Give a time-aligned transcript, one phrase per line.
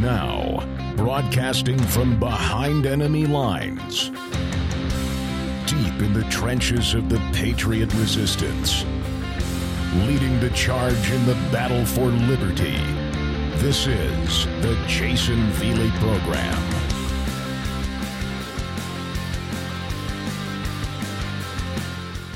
[0.00, 0.64] Now,
[0.96, 4.08] broadcasting from behind enemy lines,
[5.68, 8.86] deep in the trenches of the Patriot resistance,
[9.96, 12.78] leading the charge in the battle for liberty.
[13.58, 16.56] This is the Jayson Veley Program.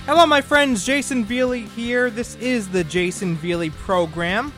[0.05, 0.85] Hello, my friends.
[0.85, 2.11] Jayson Veley here.
[2.11, 4.53] This is the Jayson Veley Program.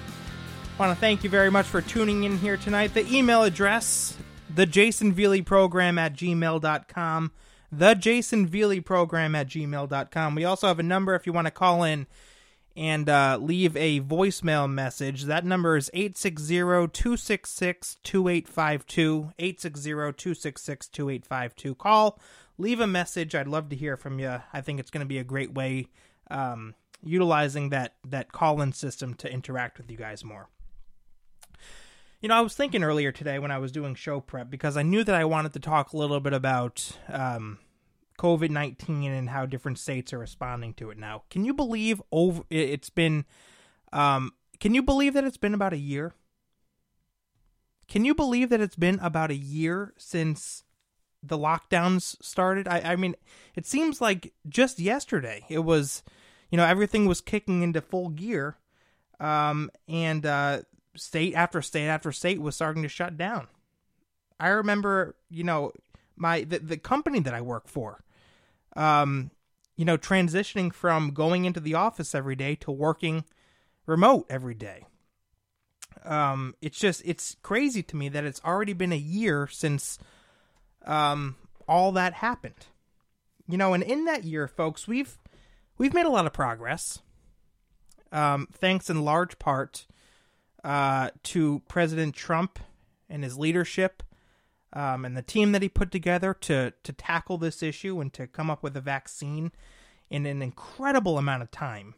[0.79, 2.93] Want to thank you very much for tuning in here tonight.
[2.93, 4.15] The email address,
[4.55, 7.33] the Jayson Veley Program at gmail.com.
[7.73, 10.35] The Jayson Veley Program at gmail.com.
[10.35, 12.07] We also have a number if you want to call in
[12.77, 15.23] and uh, leave a voicemail message.
[15.23, 16.59] That number is 860
[16.93, 19.33] 266 2852.
[19.39, 21.75] 860 266 2852.
[21.77, 22.21] Call,
[22.59, 23.35] leave a message.
[23.35, 24.43] I'd love to hear from you.
[24.53, 25.89] I think it's going to be a great way
[26.31, 30.51] um, utilizing that, that call in system to interact with you guys more.
[32.21, 34.83] You know, I was thinking earlier today when I was doing show prep because I
[34.83, 37.59] knew that I wanted to talk a little bit about um,
[38.19, 41.25] COVID nineteen and how different states are responding to it now.
[41.29, 42.43] Can you believe over?
[42.49, 43.27] It's been.
[43.93, 46.15] Um, can you believe that it's been about a year?
[47.87, 50.65] Can you believe that it's been about a year since
[51.23, 52.67] the lockdowns started?
[52.67, 53.15] I, I mean,
[53.55, 56.03] it seems like just yesterday it was,
[56.51, 58.57] you know, everything was kicking into full gear,
[59.21, 60.63] um, and uh,
[60.97, 63.49] state after state after state was starting to shut down.
[64.39, 65.73] I remember, you know,
[66.17, 68.05] my the, the company that I work for,
[68.75, 69.31] um,
[69.77, 73.25] you know, transitioning from going into the office every day to working
[73.87, 74.85] remote every day.
[76.05, 79.99] Um, it's just it's crazy to me that it's already been a year since
[80.85, 81.37] um
[81.69, 82.67] all that happened.
[83.49, 85.19] You know, and in that year, folks, we've
[85.79, 87.01] we've made a lot of progress.
[88.13, 89.87] Um, thanks in large part
[90.67, 92.59] uh, to President Trump
[93.09, 94.03] and his leadership
[94.73, 98.27] um, and the team that he put together to to tackle this issue and to
[98.27, 99.53] come up with a vaccine
[100.11, 101.95] in an incredible amount of time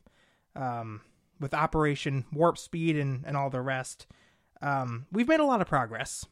[0.54, 1.00] um,
[1.40, 4.06] with Operation Warp Speed and, and all the rest.
[4.60, 6.26] Um, we've made a lot of progress.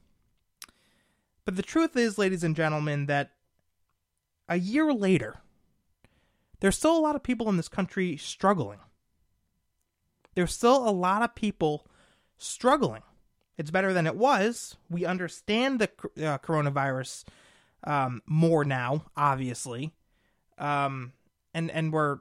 [1.47, 3.31] But the truth is, ladies and gentlemen, that
[4.49, 5.39] a year later,
[6.61, 8.81] there's still a lot of people in this country struggling.
[10.35, 11.87] There's still a lot of people
[12.39, 13.03] struggling.
[13.59, 14.77] It's better than it was.
[14.91, 17.25] We understand the uh, coronavirus
[17.85, 19.93] um, more now, obviously,
[20.59, 21.13] um,
[21.55, 22.19] and and we're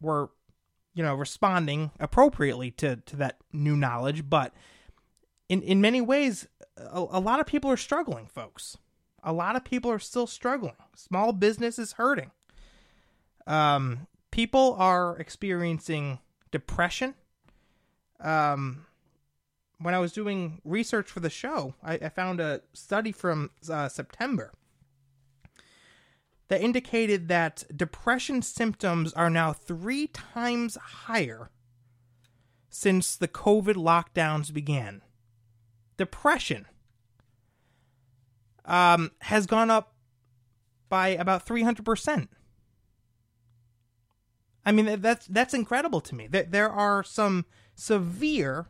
[0.00, 0.28] we're
[0.94, 4.28] you know responding appropriately to to that new knowledge.
[4.28, 4.54] But
[5.48, 8.78] in in many ways, a, a lot of people are struggling, folks.
[9.22, 10.76] A lot of people are still struggling.
[10.94, 12.30] Small business is hurting.
[13.46, 17.14] Um, people are experiencing depression.
[18.20, 18.86] Um,
[19.80, 23.88] when I was doing research for the show, I, I found a study from uh,
[23.88, 24.52] September
[26.48, 31.50] that indicated that depression symptoms are now three times higher
[32.70, 35.02] since the COVID lockdowns began.
[35.96, 36.66] Depression
[38.64, 39.94] um, has gone up
[40.88, 42.28] by about 300%.
[44.64, 46.26] I mean, that's, that's incredible to me.
[46.26, 48.68] There are some severe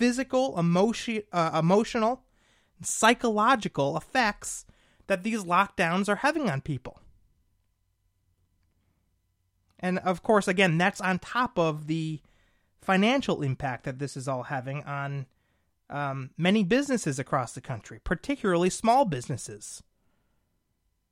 [0.00, 2.22] physical, emotion, uh, emotional,
[2.80, 4.64] psychological effects
[5.08, 7.02] that these lockdowns are having on people.
[9.78, 12.20] And of course, again, that's on top of the
[12.80, 15.26] financial impact that this is all having on
[15.90, 19.82] um, many businesses across the country, particularly small businesses,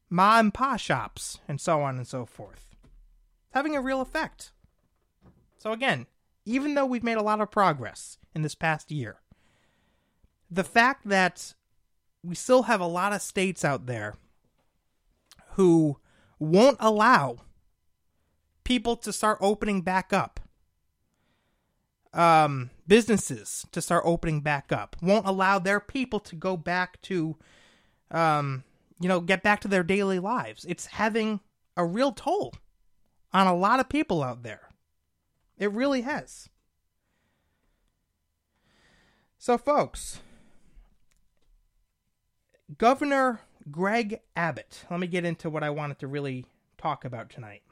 [0.08, 2.74] ma and pa shops, and so on and so forth.
[2.80, 4.52] It's having a real effect.
[5.58, 6.06] So, again,
[6.46, 9.20] even though we've made a lot of progress in this past year,
[10.50, 11.54] the fact that
[12.22, 14.14] we still have a lot of states out there
[15.52, 15.98] who
[16.38, 17.38] won't allow
[18.64, 20.40] people to start opening back up.
[22.14, 24.96] Um, businesses to start opening back up.
[25.02, 27.36] Won't allow their people to go back to
[28.10, 28.64] um,
[28.98, 30.64] you know get back to their daily lives.
[30.66, 31.40] It's having
[31.76, 32.54] a real toll
[33.32, 34.68] on a lot of people out there.
[35.58, 36.48] It really has.
[39.40, 40.18] So, folks,
[42.76, 43.40] Governor
[43.70, 46.44] Greg Abbott, let me get into what I wanted to really
[46.76, 47.62] talk about tonight.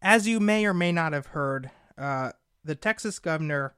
[0.00, 2.32] As you may or may not have heard, uh,
[2.64, 3.74] the Texas governor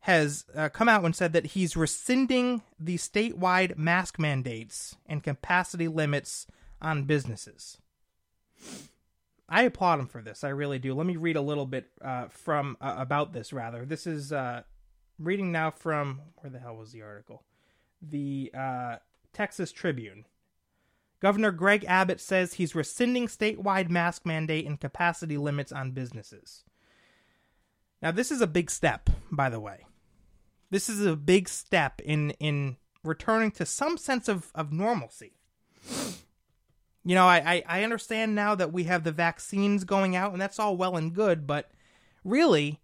[0.00, 5.88] has uh, come out and said that he's rescinding the statewide mask mandates and capacity
[5.88, 6.46] limits
[6.82, 7.78] on businesses.
[9.48, 10.44] I applaud him for this.
[10.44, 10.92] I really do.
[10.92, 13.52] Let me read a little bit uh, from uh, about this.
[13.52, 14.62] Rather, this is uh,
[15.24, 17.42] reading now from where the hell was the article?
[18.00, 18.96] The uh,
[19.32, 20.24] Texas Tribune.
[21.20, 26.64] Governor Greg Abbott says he's rescinding statewide mask mandate and capacity limits on businesses.
[28.02, 29.86] Now, this is a big step, by the way.
[30.70, 35.34] This is a big step in in returning to some sense of, of normalcy.
[37.04, 40.40] You know, I, I, I understand now that we have the vaccines going out, and
[40.40, 41.70] that's all well and good, but
[42.24, 42.80] really,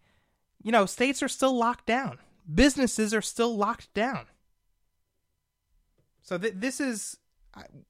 [0.63, 2.19] you know, states are still locked down.
[2.53, 4.27] Businesses are still locked down.
[6.23, 7.17] So th- this is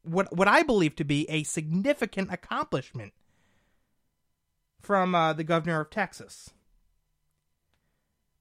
[0.02, 3.12] what what I believe to be a significant accomplishment
[4.80, 6.50] from uh, the governor of Texas.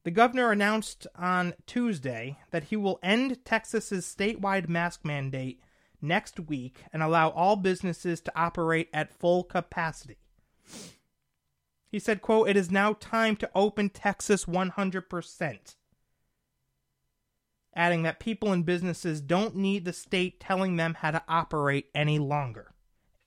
[0.04, 5.62] The governor announced on Tuesday that he will end Texas's statewide mask mandate
[6.02, 10.18] next week and allow all businesses to operate at full capacity.
[11.90, 15.76] He said, quote, "It is now time to open Texas 100%."
[17.78, 22.18] Adding that people and businesses don't need the state telling them how to operate any
[22.18, 22.74] longer.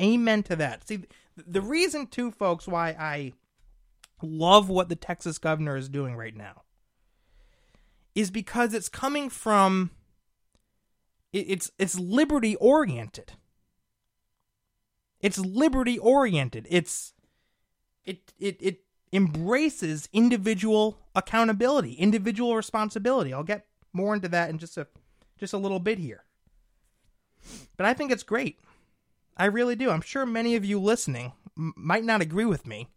[0.03, 0.89] Amen to that.
[0.89, 1.05] See,
[1.37, 3.33] the reason too folks why I
[4.21, 6.63] love what the Texas governor is doing right now
[8.17, 9.93] is because it's coming from
[11.33, 13.35] it's it's liberty oriented.
[15.21, 16.67] It's liberty oriented.
[16.69, 17.13] It's
[18.05, 18.81] it it it
[19.13, 23.33] embraces individual accountability, individual responsibility.
[23.33, 24.87] I'll get more into that in just a
[25.39, 26.25] just a little bit here.
[27.77, 28.61] But I think it's great.
[29.37, 29.91] I really do.
[29.91, 32.89] I'm sure many of you listening m- might not agree with me,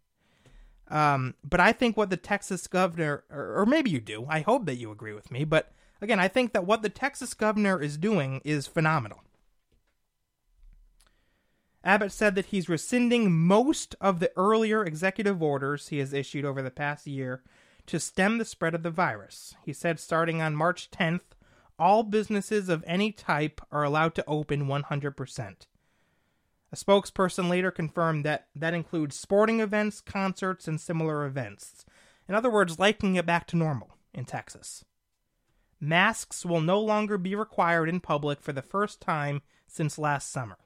[0.88, 4.66] um, but I think what the Texas governor, or, or maybe you do, I hope
[4.66, 7.96] that you agree with me, but again, I think that what the Texas governor is
[7.96, 9.22] doing is phenomenal.
[11.82, 16.62] Abbott said that he's rescinding most of the earlier executive orders he has issued over
[16.62, 17.42] the past year
[17.86, 19.54] to stem the spread of the virus.
[19.64, 21.20] He said starting on March 10th,
[21.78, 25.54] all businesses of any type are allowed to open 100%.
[26.72, 31.84] A spokesperson later confirmed that that includes sporting events, concerts, and similar events.
[32.28, 34.84] In other words, liking it back to normal in Texas.
[35.80, 40.56] Masks will no longer be required in public for the first time since last summer.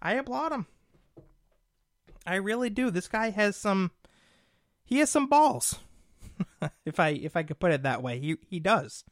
[0.00, 0.66] I applaud him.
[2.26, 2.90] I really do.
[2.90, 3.90] This guy has some
[4.84, 5.78] he has some balls.
[6.86, 8.18] if I if I could put it that way.
[8.18, 9.04] He he does.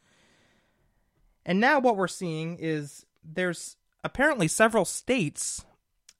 [1.44, 5.64] And now what we're seeing is there's apparently several states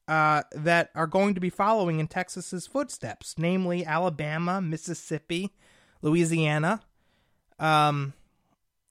[0.08, 5.52] uh, that are going to be following in Texas's footsteps, namely Alabama, Mississippi,
[6.02, 6.80] Louisiana,
[7.60, 8.14] um,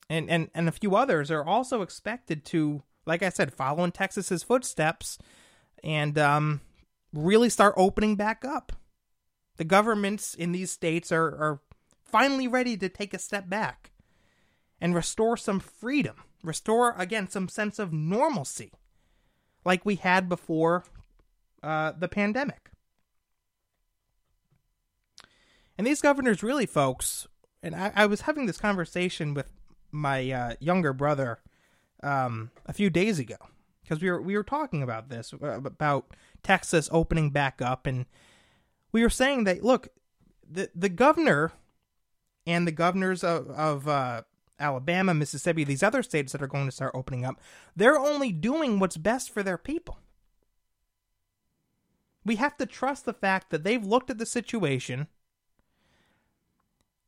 [0.09, 3.91] and, and, and a few others are also expected to, like I said, follow in
[3.91, 5.17] Texas's footsteps
[5.83, 6.62] and um,
[7.13, 8.71] really start opening back up.
[9.59, 11.59] The governments in these states are, are
[12.01, 13.91] finally ready to take a step back
[14.79, 18.71] and restore some freedom, restore, again, some sense of normalcy
[19.65, 20.85] like we had before
[21.61, 22.71] uh, the pandemic.
[25.77, 27.27] And these governors, really, folks,
[27.62, 29.51] and I, I was having this conversation with
[29.91, 31.39] my uh, younger brother
[32.01, 33.35] um, a few days ago
[33.83, 38.05] because we were we were talking about this uh, about Texas opening back up, and
[38.91, 39.89] we were saying that look,
[40.50, 41.51] the the governor
[42.46, 44.24] and the governors of, of uh,
[44.60, 47.39] Alabama, Mississippi, these other states that are going to start opening up,
[47.75, 50.00] they're only doing what's best for their people.
[52.25, 55.08] We have to trust the fact that they've looked at the situation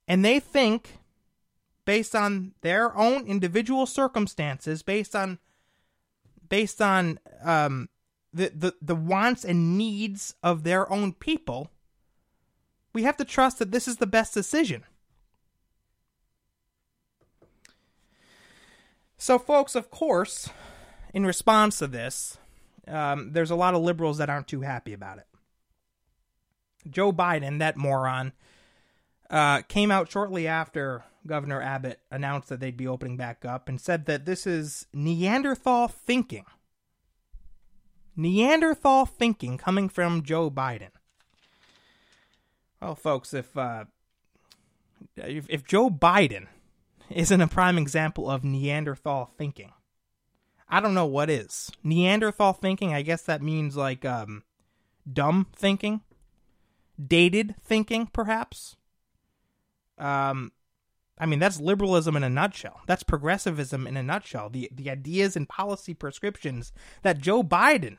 [0.07, 0.97] and they think,
[1.85, 5.39] based on their own individual circumstances, based on
[6.49, 7.89] based on um,
[8.33, 11.69] the, the the wants and needs of their own people,
[12.93, 14.83] we have to trust that this is the best decision.
[19.17, 20.49] So, folks, of course,
[21.13, 22.37] in response to this,
[22.87, 25.27] um, there's a lot of liberals that aren't too happy about it.
[26.89, 28.33] Joe Biden, that moron,
[29.29, 33.79] uh, came out shortly after Governor Abbott announced that they'd be opening back up and
[33.79, 36.45] said that this is Neanderthal thinking.
[38.15, 40.89] Neanderthal thinking coming from Joe Biden.
[42.81, 43.85] Well, folks, if uh,
[45.15, 46.47] if, if Joe Biden
[47.09, 49.71] isn't a prime example of Neanderthal thinking.
[50.67, 51.69] I don't know what is.
[51.83, 54.43] Neanderthal thinking, I guess that means like um
[55.11, 56.01] dumb thinking,
[57.05, 58.77] dated thinking perhaps.
[59.97, 60.51] Um
[61.21, 62.81] I mean that's liberalism in a nutshell.
[62.87, 64.49] That's progressivism in a nutshell.
[64.49, 66.73] The the ideas and policy prescriptions
[67.03, 67.97] that Joe Biden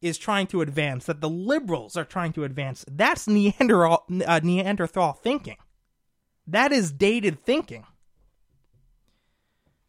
[0.00, 2.84] is trying to advance, that the liberals are trying to advance.
[2.88, 5.56] That's Neanderthal uh, Neanderthal thinking.
[6.46, 7.84] That is dated thinking.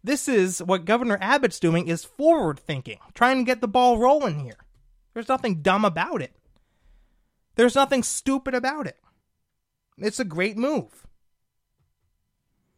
[0.04, 4.40] This is what Governor Abbott's doing is forward thinking, trying to get the ball rolling
[4.40, 4.58] here.
[5.14, 6.32] There's nothing dumb about it.
[7.56, 8.98] There's nothing stupid about it.
[9.98, 11.06] It's a great move.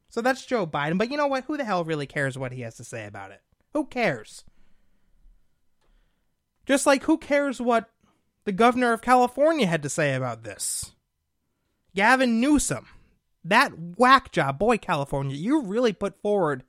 [0.10, 0.98] So that's Joe Biden.
[0.98, 1.46] But you know what?
[1.46, 3.42] Who the hell really cares what he has to say about it?
[3.74, 4.44] Who cares?
[6.66, 7.90] Just like who cares what
[8.46, 10.94] the governor of California had to say about this?
[11.96, 12.88] Gavin Newsom.
[13.44, 14.60] That whack job.
[14.60, 16.64] Boy, California, you really put forward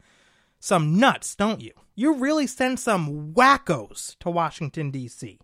[0.61, 1.73] some nuts, don't you?
[1.97, 5.41] You really send some wackos to Washington, D.C.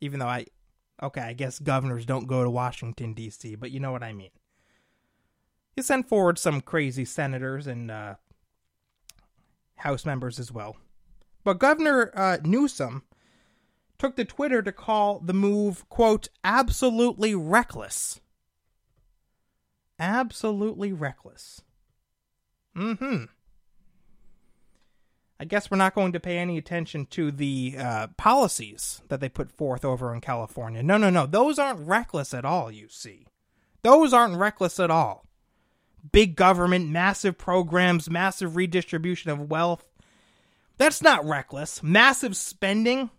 [0.00, 0.46] Even though I.
[1.02, 4.30] Okay, I guess governors don't go to Washington, D.C., but you know what I mean.
[5.76, 8.14] You send forward some crazy senators and uh,
[9.76, 10.76] House members as well.
[11.44, 13.02] But Governor uh, Newsom
[13.98, 18.20] took to Twitter to call the move, quote, absolutely reckless.
[19.98, 21.62] Absolutely reckless.
[22.76, 23.24] Mm hmm.
[25.38, 29.28] I guess we're not going to pay any attention to the uh, policies that they
[29.28, 30.84] put forth over in California.
[30.84, 31.26] No, no, no.
[31.26, 33.26] Those aren't reckless at all, you see.
[33.82, 35.26] Those aren't reckless at all.
[36.10, 39.86] Big government, massive programs, massive redistribution of wealth.
[40.78, 41.82] That's not reckless.
[41.82, 43.10] Massive spending.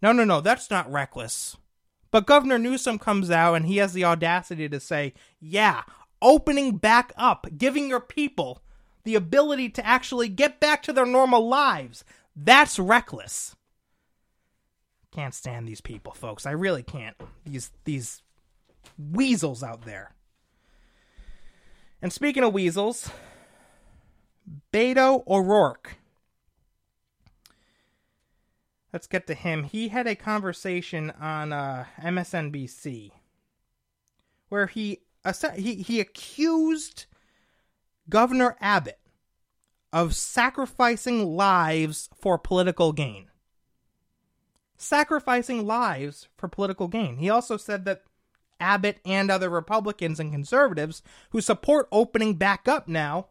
[0.00, 0.40] No, no, no.
[0.40, 1.56] That's not reckless.
[2.10, 5.82] But Governor Newsom comes out and he has the audacity to say, yeah,
[6.22, 8.62] opening back up, giving your people
[9.02, 12.04] the ability to actually get back to their normal lives.
[12.36, 13.56] That's reckless.
[15.12, 16.46] Can't stand these people, folks.
[16.46, 17.16] I really can't.
[17.44, 18.22] These these
[18.98, 20.14] weasels out there.
[22.00, 23.10] And speaking of weasels,
[24.72, 25.96] Beto O'Rourke.
[28.92, 29.64] Let's get to him.
[29.64, 33.10] He had a conversation on uh, MSNBC
[34.48, 35.00] where he
[35.56, 37.06] he he accused
[38.08, 39.00] Governor Abbott
[39.92, 43.30] of sacrificing lives for political gain.
[44.76, 47.16] Sacrificing lives for political gain.
[47.16, 48.02] He also said that
[48.60, 53.28] Abbott and other Republicans and conservatives who support opening back up now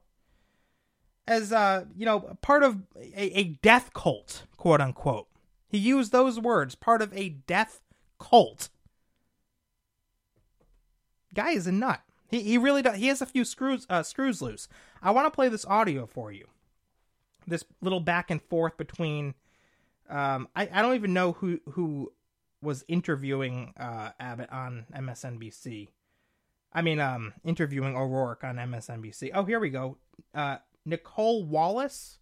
[1.28, 5.28] as uh, you know, part of a, a death cult, quote unquote.
[5.68, 7.82] He used those words, part of a death
[8.20, 8.70] cult.
[11.34, 12.02] Guy is a nut.
[12.30, 12.98] He he really does.
[12.98, 14.68] He has a few screws uh, screws loose.
[15.02, 16.48] I want to play this audio for you.
[17.48, 19.34] This little back and forth between.
[20.10, 22.12] Um, I I don't even know who who
[22.64, 25.90] was interviewing uh, Abbott on MSNBC.
[26.74, 29.32] I mean, um, interviewing O'Rourke on MSNBC.
[29.34, 29.98] Oh, here we go.
[30.34, 32.20] Uh, Nicolle Wallace.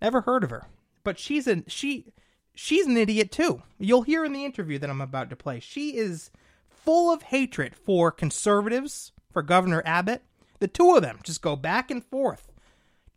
[0.00, 0.66] Never heard of her,
[1.04, 2.12] but she's a she.
[2.52, 3.62] She's an idiot too.
[3.78, 5.60] You'll hear in the interview that I'm about to play.
[5.60, 6.30] She is
[6.68, 10.22] full of hatred for conservatives, for Governor Abbott.
[10.58, 12.52] The two of them just go back and forth,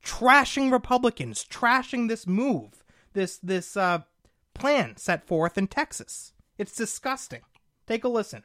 [0.04, 4.02] trashing Republicans, trashing this move, this this uh,
[4.54, 6.34] plan set forth in Texas.
[6.58, 7.42] It's disgusting.
[7.88, 8.44] Take a listen.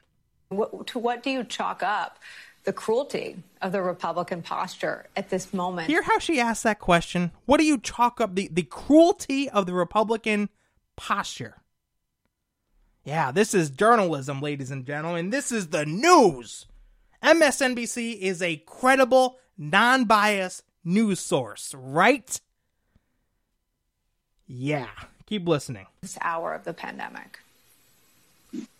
[0.48, 2.18] What, to what do you chalk up
[2.64, 5.88] the cruelty of the Republican posture at this moment?
[5.88, 7.32] Hear how she asked that question.
[7.44, 10.48] What do you chalk up the, the cruelty of the Republican
[10.96, 11.62] posture?
[13.04, 15.30] Yeah, this is journalism, ladies and gentlemen.
[15.30, 16.66] This is the news.
[17.22, 22.40] MSNBC is a credible, non biased news source, right?
[24.46, 24.88] Yeah.
[25.28, 25.86] Keep listening.
[26.00, 27.40] This hour of the pandemic.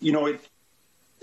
[0.00, 0.40] You know, it,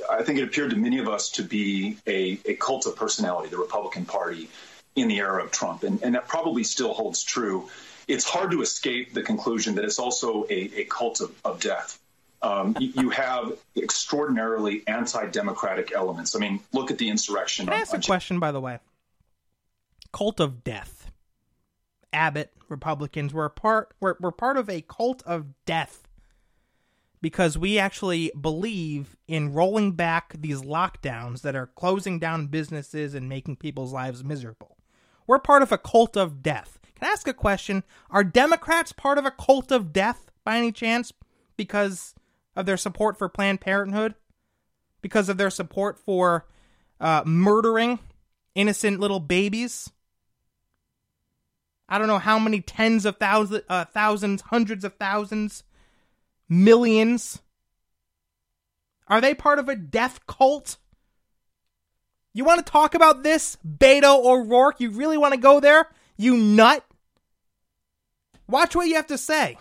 [0.07, 3.49] I think it appeared to many of us to be a, a cult of personality,
[3.49, 4.49] the Republican Party
[4.95, 5.81] in the era of Trump.
[5.81, 7.69] And, and that probably still holds true.
[8.07, 11.99] It's hard to escape the conclusion that it's also a, a cult of, of death.
[12.43, 16.35] Um, you, you, have extraordinarily anti-democratic elements.
[16.35, 17.65] I mean, look at the insurrection.
[17.65, 18.77] Can I ask on, a question, by the way?
[20.11, 20.94] Cult of death.
[22.15, 26.07] Abbott Republicans were part were, were part of a cult of death
[27.21, 33.29] because we actually believe in rolling back these lockdowns that are closing down businesses and
[33.29, 34.77] making people's lives miserable.
[35.27, 36.79] We're part of a cult of death.
[36.95, 37.83] Can I ask a question?
[38.09, 41.11] Are Democrats part of a cult of death by any chance
[41.57, 42.13] because
[42.55, 44.15] of their support for Planned Parenthood?
[45.01, 46.47] Because of their support for
[46.99, 47.99] uh, murdering
[48.53, 49.91] innocent little babies?
[51.87, 55.63] I don't know how many tens of thousands, uh, thousands, hundreds of thousands,
[56.49, 57.41] millions.
[59.07, 60.77] Are they part of a death cult?
[62.33, 64.79] You want to talk about this, Beto O'Rourke?
[64.79, 65.87] You really want to go there?
[66.17, 66.83] You nut?
[68.47, 69.57] Watch what you have to say.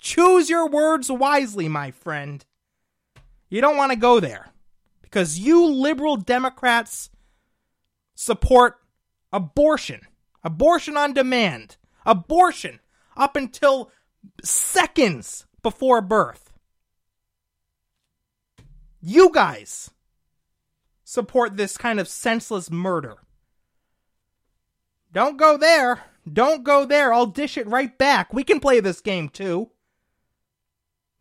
[0.00, 2.44] Choose your words wisely, my friend.
[3.48, 4.48] You don't want to go there
[5.02, 7.10] Because you liberal Democrats
[8.14, 8.78] support
[9.32, 10.00] abortion,
[10.44, 12.80] abortion on demand, abortion
[13.16, 13.90] up until
[14.42, 16.52] seconds before birth.
[19.00, 19.90] You guys
[21.04, 23.16] support this kind of senseless murder.
[25.12, 26.04] Don't go there.
[26.30, 27.12] Don't go there.
[27.12, 28.32] I'll dish it right back.
[28.32, 29.70] We can play this game too.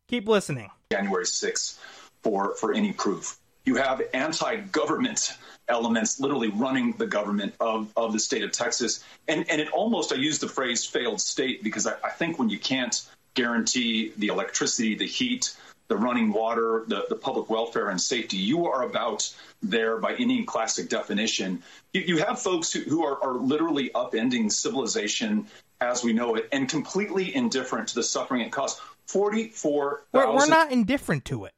[0.08, 0.70] Keep listening.
[0.92, 1.78] January 6th
[2.22, 3.41] for, for any proof.
[3.66, 5.38] You have anti government
[5.68, 9.04] elements literally running the government of, of the state of Texas.
[9.28, 12.50] And, and it almost, I use the phrase failed state because I, I think when
[12.50, 13.02] you can't
[13.34, 15.56] guarantee the electricity, the heat,
[15.88, 20.44] the running water, the, the public welfare and safety, you are about there by any
[20.44, 21.64] classic definition.
[21.94, 25.48] You, you have folks who, who are, are literally upending civilization
[25.80, 28.80] as we know it and completely indifferent to the suffering it caused.
[29.08, 30.08] 44,000.
[30.14, 31.54] We're, we're not indifferent to it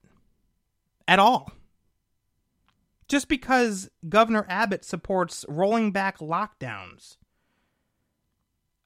[1.07, 1.51] at all.
[3.07, 7.17] Just because Governor Abbott supports rolling back lockdowns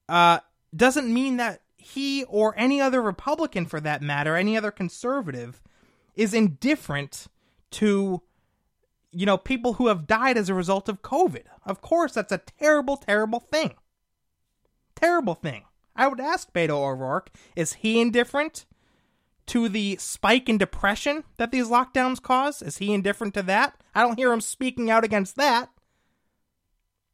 [0.09, 0.39] uh,
[0.75, 5.62] doesn't mean that he or any other Republican, for that matter, any other conservative,
[6.15, 7.27] is indifferent
[7.71, 8.21] to
[9.12, 11.43] you know people who have died as a result of COVID.
[11.65, 13.75] Of course, that's a terrible, terrible thing.
[14.95, 15.63] Terrible thing.
[15.95, 18.66] I would ask Beto O'Rourke, is he indifferent
[19.47, 22.61] to the spike in depression that these lockdowns cause?
[22.61, 23.75] Is he indifferent to that?
[23.95, 25.69] I don't hear him speaking out against that.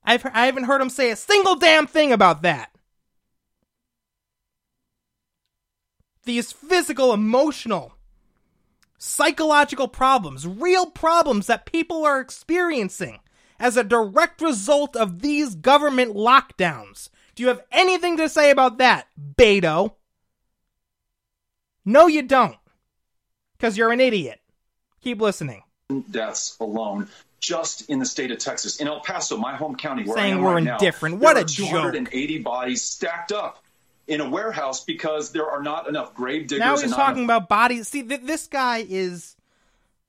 [0.03, 2.71] I've I haven't heard him say a single damn thing about that.
[6.25, 7.95] These physical, emotional,
[8.97, 13.19] psychological problems, real problems that people are experiencing
[13.59, 17.09] as a direct result of these government lockdowns.
[17.35, 19.95] Do you have anything to say about that, Beto?
[21.85, 22.57] No, you don't.
[23.57, 24.39] Because you're an idiot.
[25.01, 25.63] Keep listening.
[26.09, 27.07] Deaths alone
[27.39, 28.77] just in the state of Texas.
[28.77, 31.15] In El Paso, my home county, where Saying I am we're right indifferent.
[31.15, 31.67] now, What a are joke.
[31.69, 33.61] 280 bodies stacked up
[34.07, 36.59] in a warehouse because there are not enough grave diggers.
[36.59, 37.87] Now he's talking enough- about bodies.
[37.89, 39.35] See, th- this guy is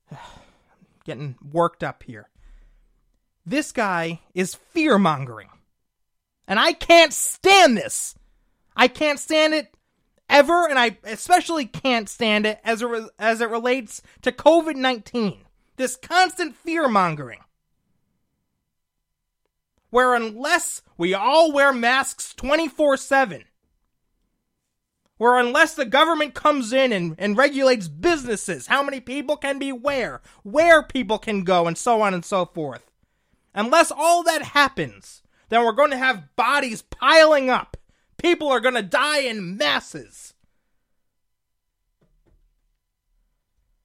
[1.05, 2.29] getting worked up here.
[3.45, 5.49] This guy is fear mongering.
[6.47, 8.15] And I can't stand this.
[8.75, 9.74] I can't stand it
[10.29, 15.39] ever, and I especially can't stand it as, re- as it relates to COVID 19.
[15.77, 17.39] This constant fear mongering.
[19.89, 23.43] Where unless we all wear masks 24 7,
[25.17, 29.71] where unless the government comes in and, and regulates businesses, how many people can be
[29.71, 32.91] where, where people can go, and so on and so forth.
[33.53, 37.77] Unless all that happens, then we're going to have bodies piling up.
[38.17, 40.33] People are going to die in masses.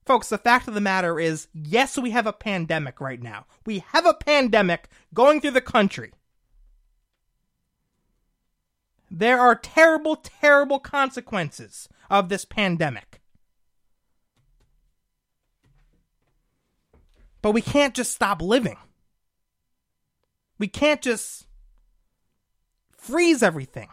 [0.05, 3.45] Folks, the fact of the matter is yes, we have a pandemic right now.
[3.65, 6.11] We have a pandemic going through the country.
[9.09, 13.21] There are terrible, terrible consequences of this pandemic.
[17.41, 18.77] But we can't just stop living.
[20.57, 21.47] We can't just
[22.95, 23.89] freeze everything.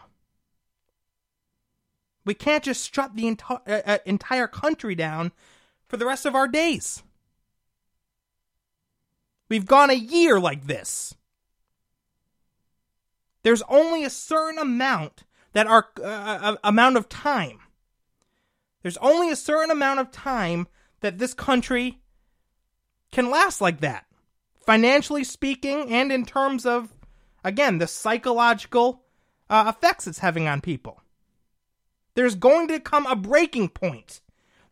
[2.25, 5.31] We can't just shut the enti- uh, uh, entire country down
[5.87, 7.01] for the rest of our days.
[9.49, 11.15] We've gone a year like this.
[13.43, 17.59] There's only a certain amount that our uh, uh, amount of time.
[18.83, 20.67] There's only a certain amount of time
[21.01, 21.99] that this country
[23.11, 24.05] can last like that.
[24.59, 26.93] Financially speaking, and in terms of,
[27.43, 29.03] again, the psychological
[29.49, 31.01] uh, effects it's having on people.
[32.19, 34.19] There's going to come a breaking point.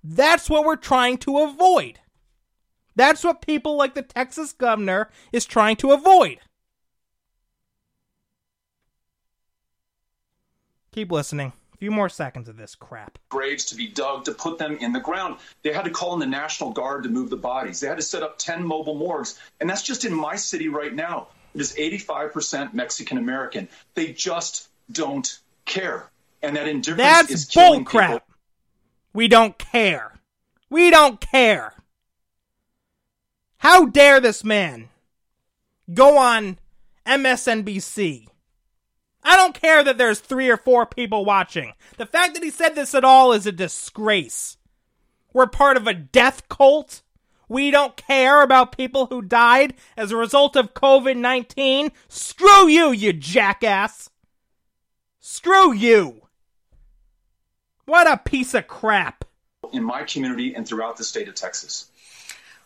[0.03, 1.97] That's what we're trying to avoid.
[2.93, 6.39] That's what people like the Texas governor is trying to avoid.
[10.91, 11.53] Keep listening.
[11.73, 13.17] A few more seconds of this crap.
[13.29, 15.37] graves to be dug to put them in the ground.
[15.63, 17.79] They had to call in the National Guard to move the bodies.
[17.79, 19.39] They had to set up 10 mobile morgues.
[19.61, 21.29] And that's just in my city right now.
[21.55, 23.69] It is 85% Mexican American.
[23.93, 26.09] They just don't care.
[26.41, 28.07] And that indifference is That's killing bullcrap.
[28.07, 28.21] people.
[29.13, 30.19] We don't care.
[30.69, 31.73] We don't care.
[33.57, 34.89] How dare this man
[35.93, 36.59] go on
[37.05, 38.27] MSNBC?
[39.23, 41.73] I don't care that there's three or four people watching.
[41.97, 44.57] The fact that he said this at all is a disgrace.
[45.33, 47.01] We're part of a death cult.
[47.49, 51.91] We don't care about people who died as a result of COVID 19.
[52.07, 54.09] Screw you, you jackass.
[55.19, 56.26] Screw you.
[57.87, 59.23] What a piece of crap.
[59.71, 61.89] in my community and throughout the state of Texas.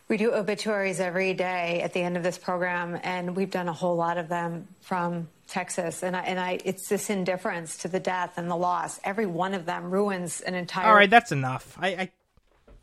[0.08, 3.74] We do obituaries every day at the end of this program, and we've done a
[3.74, 6.04] whole lot of them from Texas.
[6.04, 9.00] And I, and I, it's this indifference to the death and the loss.
[9.04, 10.88] Every one of them ruins an entire.
[10.88, 11.78] All right, that's enough.
[11.80, 12.12] I, I,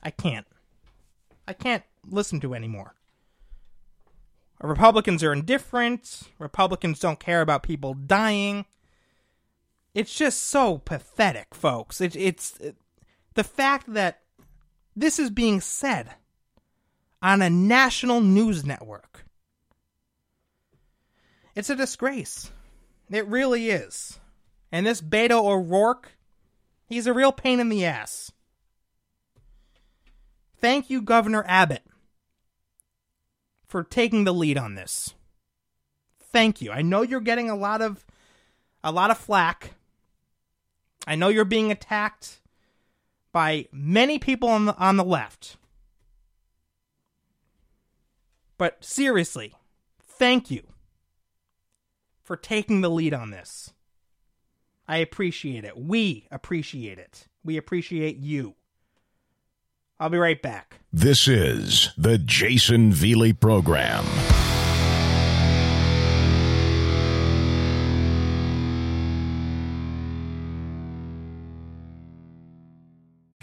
[0.04, 0.46] I can't.
[1.46, 2.94] I can't listen to anymore.
[4.62, 6.22] Republicans are indifferent.
[6.38, 8.64] Republicans don't care about people dying.
[9.98, 12.00] It's just so pathetic, folks.
[12.00, 12.76] It, it's it,
[13.34, 14.20] the fact that
[14.94, 16.14] this is being said
[17.20, 19.24] on a national news network.
[21.56, 22.52] It's a disgrace.
[23.10, 24.20] It really is.
[24.70, 26.12] And this Beto O'Rourke,
[26.86, 28.30] he's a real pain in the ass.
[30.60, 31.82] Thank you, Governor Abbott,
[33.66, 35.14] for taking the lead on this.
[36.20, 36.70] Thank you.
[36.70, 38.06] I know you're getting a lot of
[38.84, 39.72] a lot of flack.
[41.08, 42.42] I know you're being attacked
[43.32, 45.56] by many people on the on the left.
[48.58, 49.54] But seriously,
[50.02, 50.64] thank you
[52.22, 53.72] for taking the lead on this.
[54.86, 55.78] I appreciate it.
[55.78, 57.26] We appreciate it.
[57.42, 58.56] We appreciate you.
[59.98, 60.80] I'll be right back.
[60.92, 64.04] This is the Jayson Veley Program.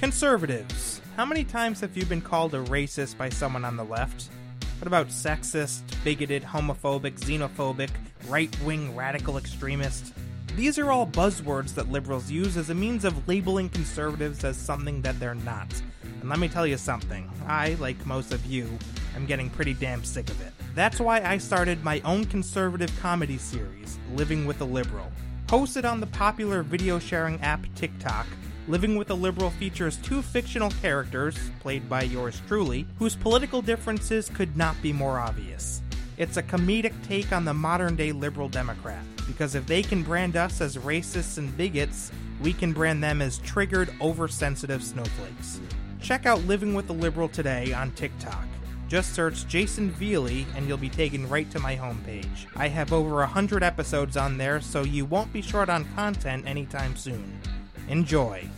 [0.05, 1.01] Conservatives.
[1.17, 4.29] How many times have you been called a racist by someone on the left?
[4.77, 7.89] What about sexist, bigoted, homophobic, xenophobic,
[8.27, 10.13] right wing radical extremist?
[10.55, 15.01] These are all buzzwords that liberals use as a means of labeling conservatives as something
[15.01, 15.73] that they're not.
[16.21, 18.69] And let me tell you something, I, like most of you,
[19.15, 20.53] am getting pretty damn sick of it.
[20.75, 25.11] That's why I started my own conservative comedy series, Living with a Liberal.
[25.47, 28.27] Hosted on the popular video sharing app TikTok,
[28.67, 34.27] Living with a Liberal features two fictional characters, played by yours truly, whose political differences
[34.27, 35.83] could not be more obvious.
[36.17, 40.35] It's a comedic take on the modern day liberal Democrat, because if they can brand
[40.35, 45.59] us as racists and bigots, we can brand them as triggered, oversensitive snowflakes.
[46.01, 48.45] Check out Living with a Liberal today on TikTok.
[48.87, 52.47] Just search Jayson Veley and you'll be taken right to my homepage.
[52.55, 56.95] I have over 100 episodes on there, so you won't be short on content anytime
[56.95, 57.39] soon.
[57.87, 58.49] Enjoy.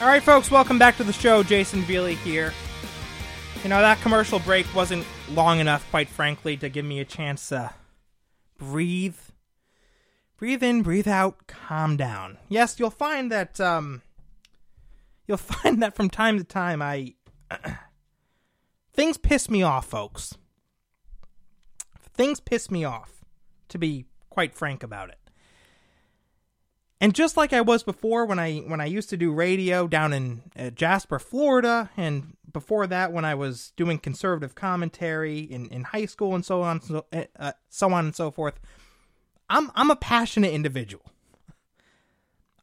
[0.00, 1.44] All right, folks, welcome back to the show.
[1.44, 2.52] Jayson Veley here.
[3.62, 7.50] You know, that commercial break wasn't long enough, quite frankly, to give me a chance
[7.50, 7.72] to
[8.58, 9.14] breathe.
[10.38, 12.38] Breathe in, breathe out, calm down.
[12.48, 14.02] Yes, you'll find that, um,
[15.30, 17.14] you'll find that from time to time I.
[18.92, 20.36] things piss me off, folks.
[22.12, 23.24] Things piss me off,
[23.68, 25.16] to be quite frank about it.
[27.00, 30.12] And just like I was before when I when I used to do radio down
[30.12, 35.84] in uh, Jasper, Florida, and before that when I was doing conservative commentary in, in
[35.84, 38.60] high school and so on so, uh, uh, so on and so forth,
[39.48, 41.10] I'm I'm a passionate individual.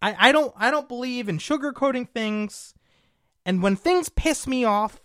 [0.02, 2.74] I, I don't I don't believe in sugarcoating things,
[3.46, 5.00] and when things piss me off,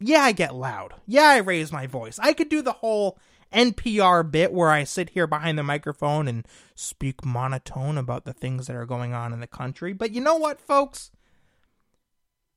[0.00, 0.94] yeah, I get loud.
[1.06, 2.18] Yeah, I raise my voice.
[2.18, 3.18] I could do the whole
[3.52, 8.66] NPR bit where I sit here behind the microphone and speak monotone about the things
[8.66, 9.92] that are going on in the country.
[9.92, 11.10] But you know what, folks?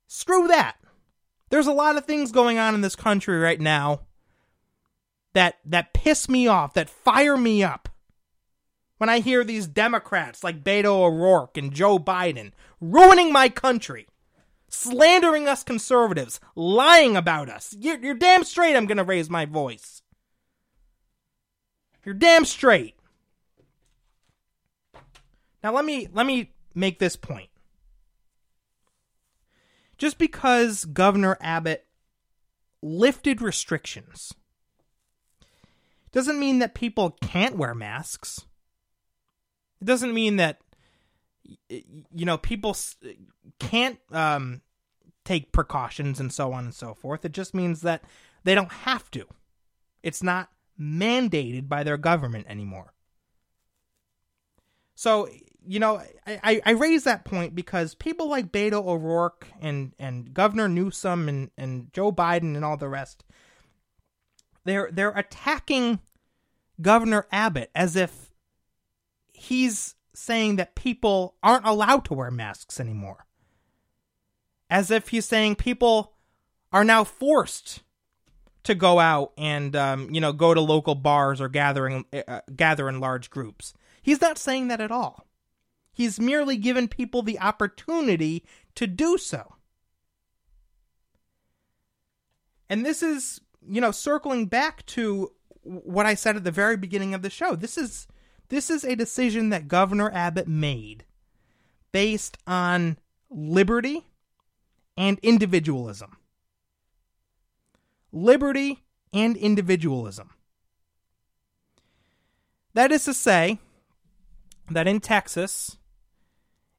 [0.06, 0.76] Screw that.
[1.50, 4.00] There's a lot of things going on in this country right now
[5.34, 7.87] that that piss me off, that fire me up.
[8.98, 14.08] When I hear these Democrats like Beto O'Rourke and Joe Biden ruining my country,
[14.68, 19.46] slandering us conservatives, lying about us, you're, you're damn straight I'm going to raise my
[19.46, 20.02] voice.
[22.04, 22.96] You're damn straight.
[25.62, 27.50] Now let me let me make this point.
[29.96, 31.86] Just because Governor Abbott
[32.80, 34.32] lifted restrictions
[36.12, 38.46] doesn't mean that people can't wear masks.
[39.80, 40.60] It doesn't mean that
[41.68, 42.76] you know people
[43.58, 44.62] can't um,
[45.24, 47.24] take precautions and so on and so forth.
[47.24, 48.02] It just means that
[48.44, 49.26] they don't have to.
[50.02, 52.94] It's not mandated by their government anymore.
[54.94, 55.28] So,
[55.66, 60.68] you know, I, I raise that point because people like Beto O'Rourke and, and Governor
[60.68, 63.24] Newsom and, and Joe Biden and all the rest,
[64.64, 66.00] they're they're attacking
[66.80, 68.27] Governor Abbott as if
[69.38, 73.26] he's saying that people aren't allowed to wear masks anymore.
[74.68, 76.12] As if he's saying people
[76.72, 77.82] are now forced
[78.64, 82.88] to go out and um, you know go to local bars or gathering uh, gather
[82.88, 83.72] in large groups.
[84.02, 85.26] He's not saying that at all.
[85.92, 89.54] He's merely given people the opportunity to do so.
[92.70, 97.14] And this is, you know, circling back to what I said at the very beginning
[97.14, 97.56] of the show.
[97.56, 98.06] This is
[98.48, 101.04] this is a decision that Governor Abbott made
[101.92, 102.98] based on
[103.30, 104.06] liberty
[104.96, 106.16] and individualism.
[108.12, 110.30] Liberty and individualism.
[112.74, 113.58] That is to say,
[114.70, 115.76] that in Texas,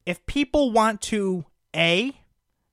[0.06, 2.16] if people want to A,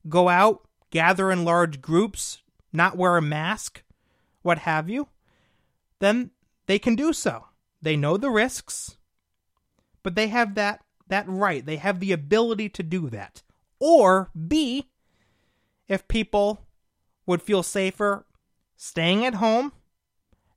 [0.07, 3.83] go out, gather in large groups, not wear a mask,
[4.41, 5.07] what have you,
[5.99, 6.31] then
[6.67, 7.46] they can do so.
[7.81, 8.97] They know the risks,
[10.03, 11.65] but they have that that right.
[11.65, 13.43] They have the ability to do that.
[13.79, 14.89] Or B,
[15.87, 16.65] if people
[17.25, 18.25] would feel safer
[18.75, 19.71] staying at home,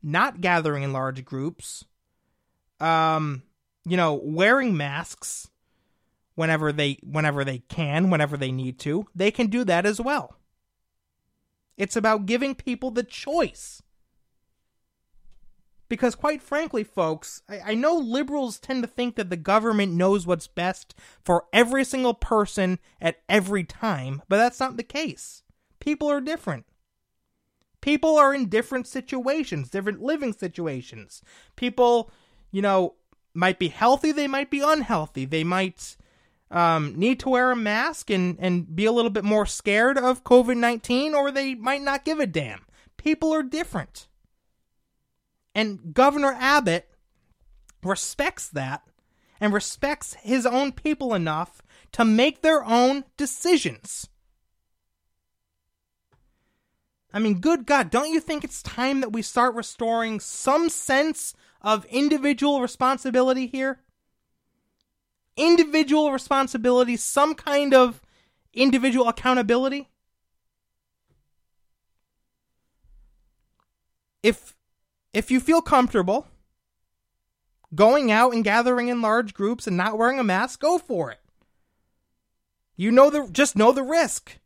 [0.02, 1.84] not gathering in large groups,
[2.80, 3.42] um,
[3.84, 5.50] you know, wearing masks
[6.34, 10.36] whenever they whenever they can, whenever they need to, they can do that as well.
[11.76, 13.82] It's about giving people the choice.
[15.90, 20.24] Because, quite frankly, folks, I, I, know liberals tend to think that the government knows
[20.24, 25.42] what's best for every single person at every time, but that's not the case.
[25.80, 26.64] People are different.
[27.80, 31.22] People are in different situations, different living situations.
[31.56, 32.12] People,
[32.52, 32.94] you know,
[33.34, 35.24] might be healthy, they might be unhealthy.
[35.24, 35.96] They might
[36.52, 40.22] um, need to wear a mask and, and be a little bit more scared of
[40.22, 42.64] COVID 19, or they might not give a damn.
[42.96, 44.06] People are different.
[45.54, 46.88] And Governor Abbott
[47.82, 48.82] respects that
[49.40, 54.08] and respects his own people enough to make their own decisions.
[57.12, 61.34] I mean, good God, don't you think it's time that we start restoring some sense
[61.60, 63.80] of individual responsibility here?
[65.36, 68.00] Individual responsibility, some kind of
[68.52, 69.88] individual accountability?
[74.22, 74.54] If
[75.12, 76.26] if you feel comfortable
[77.74, 81.18] going out and gathering in large groups and not wearing a mask, go for it.
[82.76, 84.38] You know the just know the risk.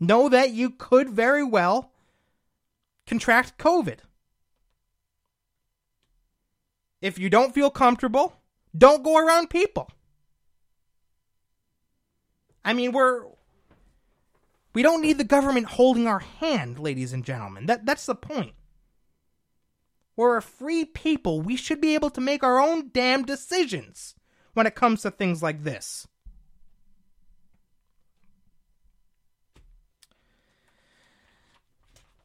[0.00, 1.92] Know that you could very well
[3.06, 3.98] contract COVID.
[7.00, 8.40] If you don't feel comfortable,
[8.76, 9.90] don't go around people.
[12.64, 13.24] I mean, we're
[14.72, 17.66] we don't need the government holding our hand, ladies and gentlemen.
[17.66, 18.54] That that's the point.
[20.16, 21.40] We're a free people.
[21.40, 24.14] We should be able to make our own damn decisions
[24.52, 26.06] when it comes to things like this.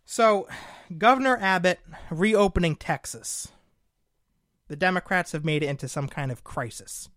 [0.06, 0.48] So,
[0.98, 3.50] Governor Abbott reopening Texas.
[4.68, 7.10] The Democrats have made it into some kind of crisis.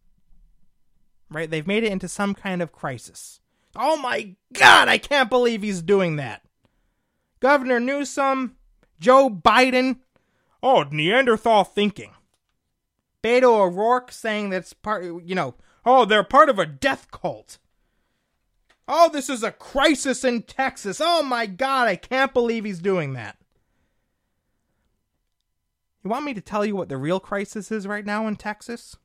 [1.31, 1.51] Right?
[1.51, 3.41] They've made it into some kind of crisis.
[3.75, 6.43] Oh my god, I can't believe he's doing that.
[7.41, 8.57] Governor Newsom,
[9.01, 10.01] Joe Biden,
[10.63, 12.13] oh, Neanderthal thinking.
[13.23, 15.55] Beto O'Rourke saying that's part, you know,
[15.87, 17.59] oh, they're part of a death cult.
[18.89, 21.01] Oh, this is a crisis in Texas.
[21.03, 23.37] Oh my God, I can't believe he's doing that.
[26.03, 28.97] You want me to tell you what the real crisis is right now in Texas?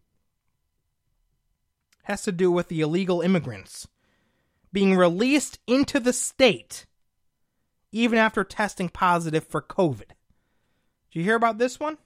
[1.99, 3.87] It has to do with the illegal immigrants
[4.73, 6.85] being released into the state
[7.91, 10.11] even after testing positive for COVID.
[11.17, 11.97] You hear about this one?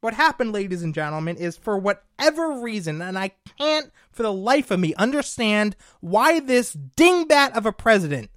[0.00, 4.70] What happened, ladies and gentlemen, is for whatever reason, and I can't for the life
[4.70, 8.30] of me understand why this dingbat of a president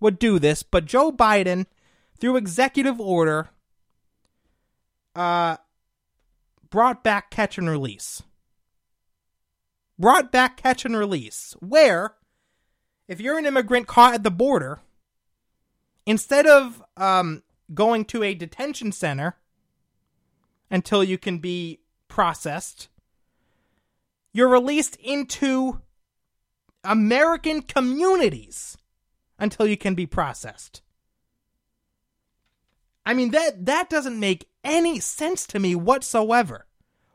[0.00, 1.64] would do this, but Joe Biden,
[2.20, 3.48] through executive order,
[5.16, 5.56] uh,
[6.68, 8.22] brought back catch and release.
[9.98, 12.16] Brought back catch and release, where
[13.08, 14.80] if you're an immigrant caught at the border,
[16.04, 17.42] instead of um,
[17.74, 19.36] going to a detention center
[20.70, 22.88] until you can be processed,
[24.32, 25.80] you're released into
[26.82, 28.76] American communities
[29.38, 30.82] until you can be processed.
[33.06, 36.66] I mean that that doesn't make any sense to me whatsoever.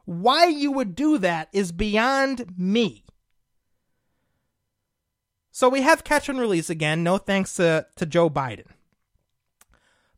[0.06, 3.04] Why you would do that is beyond me.
[5.52, 8.68] So we have catch and release again, no thanks to, to Joe Biden.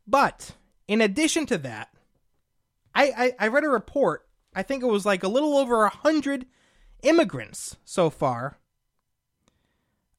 [0.07, 0.51] But
[0.87, 1.89] in addition to that,
[2.93, 5.89] I, I, I read a report, I think it was like a little over a
[5.89, 6.45] hundred
[7.03, 8.57] immigrants so far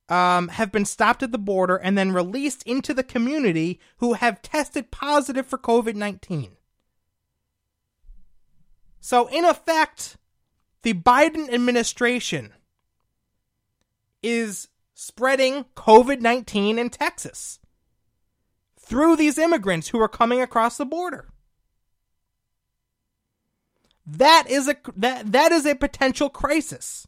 [0.08, 4.42] um, have been stopped at the border and then released into the community who have
[4.42, 6.56] tested positive for COVID 19.
[9.00, 10.16] So, in effect,
[10.82, 12.52] the Biden administration
[14.22, 17.58] is spreading COVID 19 in Texas
[18.82, 21.28] through these immigrants who are coming across the border.
[24.04, 27.06] That is a that that is a potential crisis.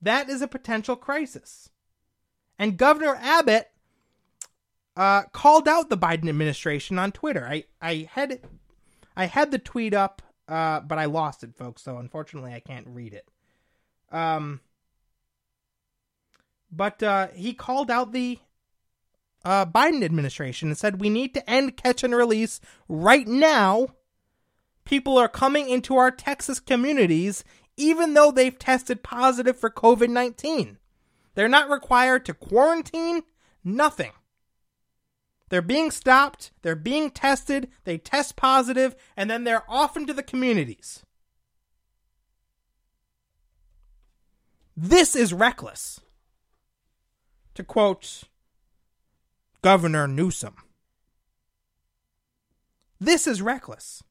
[0.00, 1.70] That is a potential crisis.
[2.58, 3.70] And Governor Abbott
[4.96, 7.46] uh, called out the Biden administration on Twitter.
[7.46, 8.40] I, I had
[9.16, 11.82] I had the tweet up, uh, but I lost it, folks.
[11.82, 13.28] So unfortunately, I can't read it.
[14.10, 14.60] Um,
[16.72, 18.38] but uh, he called out the
[19.48, 23.88] uh, Biden administration and said we need to end catch and release right now.
[24.84, 27.44] People are coming into our Texas communities
[27.78, 30.76] even though they've tested positive for COVID 19.
[31.34, 33.22] They're not required to quarantine,
[33.64, 34.12] nothing.
[35.48, 40.22] They're being stopped, they're being tested, they test positive, and then they're off into the
[40.22, 41.06] communities.
[44.76, 46.00] This is reckless.
[47.54, 48.24] To quote
[49.62, 50.54] Governor Newsom.
[53.00, 54.02] This is reckless.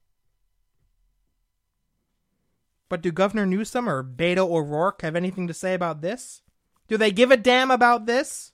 [2.90, 6.42] But do Governor Newsom or Beto O'Rourke have anything to say about this?
[6.88, 8.54] Do they give a damn about this?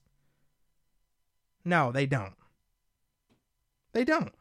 [1.63, 2.33] No, they don't.
[3.93, 4.33] They don't.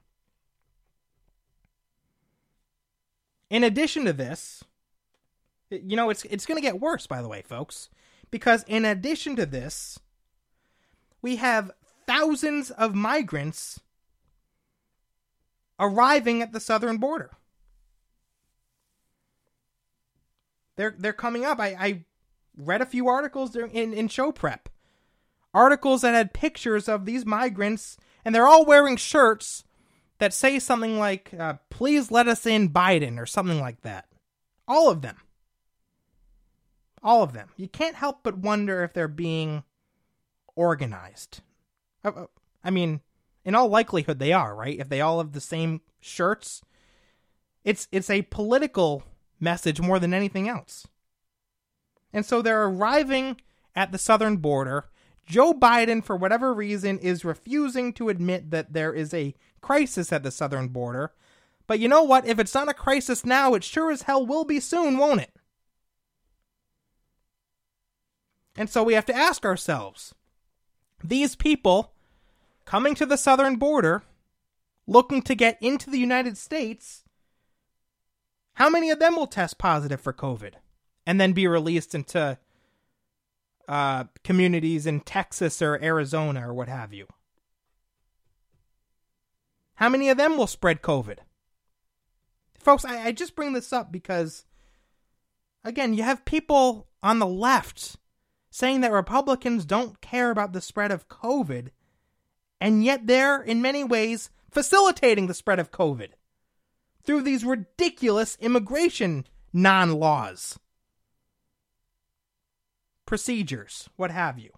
[3.50, 4.64] In addition to this,
[5.70, 7.90] you know, it's it's going to get worse by the way, folks,
[8.30, 9.98] because in addition to this,
[11.20, 11.70] we have
[12.12, 13.80] thousands of migrants
[15.78, 17.30] arriving at the southern border.
[20.76, 21.58] They're they're coming up.
[21.58, 22.04] I, I
[22.56, 24.68] read a few articles in, in show prep.
[25.54, 29.64] Articles that had pictures of these migrants, and they're all wearing shirts
[30.18, 34.06] that say something like, uh, please let us in Biden, or something like that.
[34.66, 35.16] All of them.
[37.02, 37.48] All of them.
[37.56, 39.64] You can't help but wonder if they're being
[40.54, 41.40] organized.
[42.04, 42.26] Uh, uh,
[42.64, 43.00] I mean,
[43.44, 44.78] in all likelihood, they are, right?
[44.78, 46.62] If they all have the same shirts,
[47.64, 49.04] it's it's a political
[49.40, 50.86] message more than anything else.
[52.12, 53.40] And so they're arriving
[53.74, 54.88] at the southern border.
[55.26, 60.22] Joe Biden, for whatever reason, is refusing to admit that there is a crisis at
[60.22, 61.12] the southern border.
[61.66, 62.26] But you know what?
[62.26, 65.32] If it's not a crisis now, it sure as hell will be soon, won't it?
[68.56, 70.14] And so we have to ask ourselves
[71.02, 71.91] these people
[72.64, 74.02] coming to the southern border,
[74.86, 77.04] looking to get into the United States,
[78.54, 80.54] how many of them will test positive for COVID
[81.06, 82.38] and then be released into
[83.68, 87.06] uh, communities in Texas or Arizona or what have you?
[89.76, 91.18] How many of them will spread COVID?
[92.58, 94.44] Folks, I, I just bring this up because,
[95.64, 97.96] again, you have people on the left
[98.50, 101.70] saying that Republicans don't care about the spread of COVID,
[102.62, 106.10] and yet they're, in many ways, facilitating the spread of COVID
[107.02, 110.60] through these ridiculous immigration non laws,
[113.04, 114.50] procedures, what have you,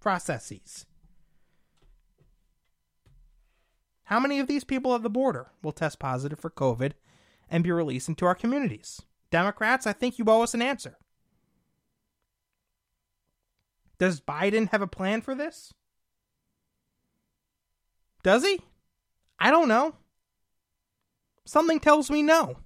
[0.00, 0.86] processes.
[4.06, 6.94] How many of these people at the border will test positive for COVID
[7.48, 9.02] and be released into our communities?
[9.30, 10.98] Democrats, I think you owe us an answer.
[13.98, 15.72] Does Biden have a plan for this?
[18.26, 18.58] Does he?
[19.38, 19.94] I don't know.
[21.44, 22.56] Something tells me no.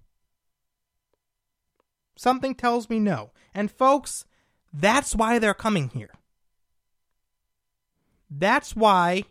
[2.17, 3.33] Something tells me no.
[3.53, 4.25] And folks,
[4.73, 6.15] that's why they're coming here.
[8.31, 9.25] That's why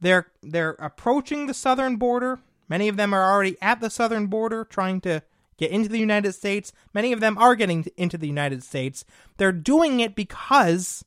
[0.00, 2.38] they're they're approaching the southern border.
[2.66, 5.22] Many of them are already at the southern border trying to
[5.58, 6.72] get into the United States.
[6.94, 9.04] Many of them are getting into the United States.
[9.36, 11.04] They're doing it because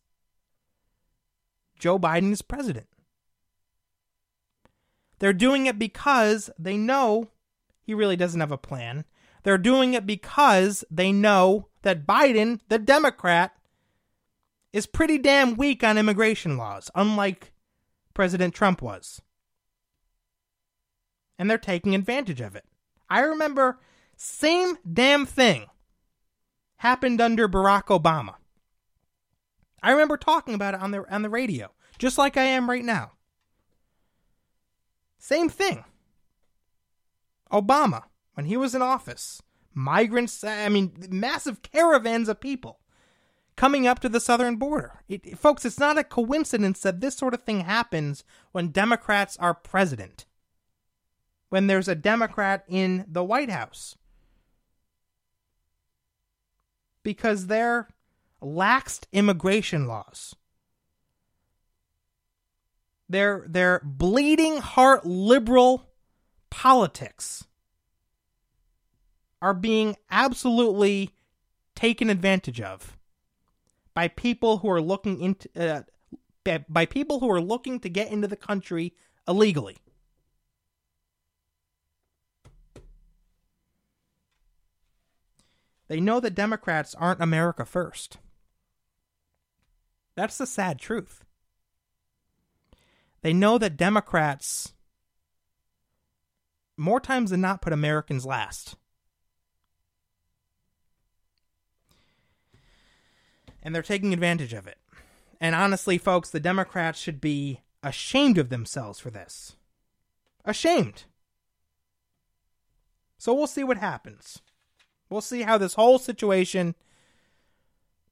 [1.80, 2.86] Joe Biden is president.
[5.20, 7.30] They're doing it because they know
[7.82, 9.06] he really doesn't have a plan.
[9.44, 13.54] They're doing it because they know that Biden, the Democrat,
[14.74, 17.54] is pretty damn weak on immigration laws, unlike
[18.14, 19.22] President Trump was.
[21.40, 22.66] and they're taking advantage of it.
[23.10, 23.80] I remember
[24.18, 25.68] same damn thing
[26.78, 28.36] happened under Barack Obama.
[29.82, 32.84] I remember talking about it on the on the radio, just like I am right
[32.84, 33.14] now.
[35.20, 35.84] Same thing.
[37.52, 38.04] Obama,
[38.34, 39.42] when he was in office,
[39.74, 42.80] migrants, I mean, massive caravans of people
[43.56, 45.04] coming up to the southern border.
[45.10, 49.54] It, folks, it's not a coincidence that this sort of thing happens when Democrats are
[49.54, 50.26] president,
[51.50, 53.98] when there's a Democrat in the White House.
[57.04, 57.90] Because they're
[58.42, 60.36] laxed immigration laws.
[63.10, 65.90] Their their bleeding heart liberal
[66.52, 67.46] politics
[69.42, 71.12] are being absolutely
[71.76, 72.98] taken advantage of
[73.94, 75.82] by people who are looking into uh,
[76.70, 78.94] by people who are looking to get into the country
[79.28, 79.78] illegally.
[85.88, 88.20] They know that Democrats aren't America first.
[90.16, 91.24] That's the sad truth.
[93.22, 94.74] They know that Democrats,
[96.78, 98.76] more times than not, put Americans last.
[103.62, 104.78] And they're taking advantage of it.
[105.42, 109.56] And honestly, folks, the Democrats should be ashamed of themselves for this.
[110.46, 111.04] Ashamed.
[113.18, 114.40] So we'll see what happens.
[115.10, 116.76] We'll see how this whole situation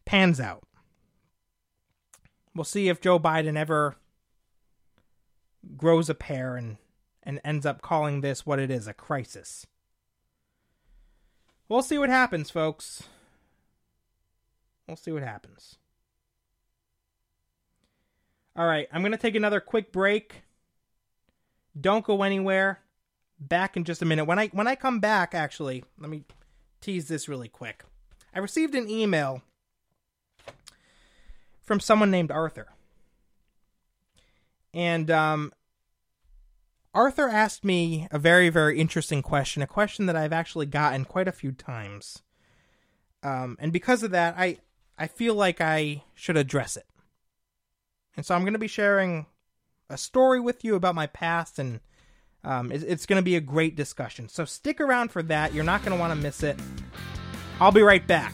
[0.06, 0.64] pans out.
[2.54, 3.96] We'll see if Joe Biden ever
[5.76, 6.78] grows a pair and
[7.24, 9.68] and ends up calling this what it is, a crisis.
[11.68, 13.04] We'll see what happens, folks.
[14.88, 15.76] We'll see what happens.
[18.56, 20.44] All right, I'm going to take another quick break.
[21.80, 22.80] Don't go anywhere.
[23.40, 24.26] Back in just a minute.
[24.26, 26.24] When I when I come back, actually, let me
[26.82, 27.84] tease this really quick.
[28.34, 29.44] I received an email
[31.62, 32.70] from someone named Arthur.
[34.74, 35.54] And um,
[36.98, 41.28] Arthur asked me a very, very interesting question, a question that I've actually gotten quite
[41.28, 42.24] a few times.
[43.22, 44.58] Um, and because of that, I,
[44.98, 46.88] I feel like I should address it.
[48.16, 49.28] And so I'm going to be sharing
[49.92, 51.82] a story with you about my past, and
[52.44, 54.28] um, it, it's going to be a great discussion.
[54.28, 55.54] So stick around for that.
[55.54, 56.60] You're not going to want to miss it.
[57.60, 58.34] I'll be right back.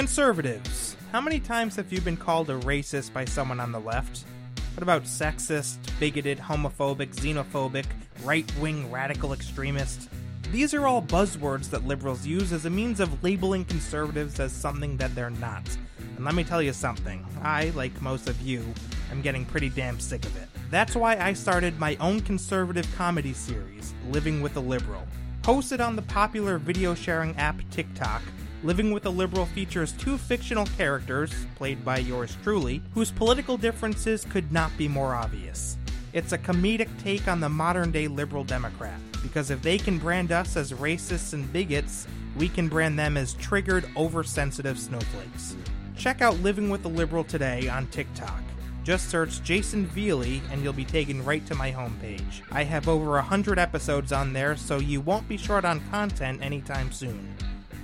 [0.00, 0.96] Conservatives.
[1.12, 4.24] How many times have you been called a racist by someone on the left?
[4.72, 7.84] What about sexist, bigoted, homophobic, xenophobic,
[8.24, 10.08] right wing radical extremist?
[10.52, 14.96] These are all buzzwords that liberals use as a means of labeling conservatives as something
[14.96, 15.68] that they're not.
[16.16, 18.64] And let me tell you something, I, like most of you,
[19.10, 20.48] am getting pretty damn sick of it.
[20.70, 25.06] That's why I started my own conservative comedy series, Living with a Liberal.
[25.42, 28.22] Hosted on the popular video sharing app TikTok,
[28.62, 34.26] Living with a Liberal features two fictional characters, played by yours truly, whose political differences
[34.26, 35.78] could not be more obvious.
[36.12, 40.30] It's a comedic take on the modern day liberal Democrat, because if they can brand
[40.30, 42.06] us as racists and bigots,
[42.36, 45.56] we can brand them as triggered, oversensitive snowflakes.
[45.96, 48.42] Check out Living with a Liberal today on TikTok.
[48.84, 52.42] Just search Jayson Veley and you'll be taken right to my homepage.
[52.52, 56.92] I have over 100 episodes on there, so you won't be short on content anytime
[56.92, 57.34] soon.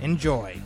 [0.01, 0.61] Enjoy.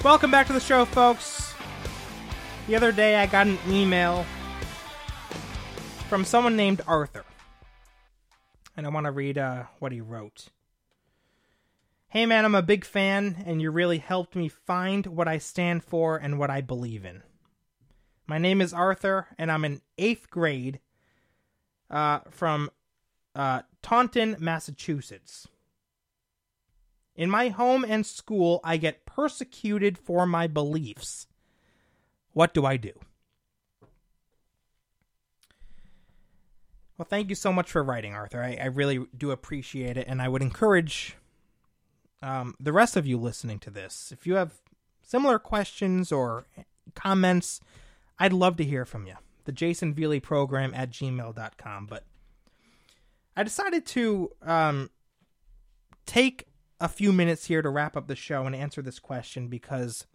[0.04, 1.54] Welcome back to the show, folks.
[2.68, 4.26] The other day I got an email
[6.10, 7.24] from someone named Arthur.
[8.76, 10.50] And I want to read uh, what he wrote.
[12.12, 15.84] Hey man, I'm a big fan, and you really helped me find what I stand
[15.84, 17.22] for and what I believe in.
[18.26, 20.80] My name is Arthur, and I'm in eighth grade
[21.88, 22.72] uh, from
[23.36, 25.48] uh, Taunton, Massachusetts.
[27.16, 31.28] In my home and school, I get persecuted for my beliefs.
[32.34, 32.94] What do I do?
[36.98, 38.42] Well, thank you so much for writing, Arthur.
[38.42, 41.16] I, I really do appreciate it, and I would encourage
[42.22, 44.54] um, the rest of you listening to this, if you have
[45.02, 46.46] similar questions or
[46.96, 47.62] comments,
[48.18, 49.16] I'd love to hear from you.
[49.46, 51.86] The Jayson Veley program at gmail.com.
[51.86, 52.04] But
[53.36, 54.90] I decided to um,
[56.06, 56.46] take
[56.80, 60.06] a few minutes here to wrap up the show and answer this question because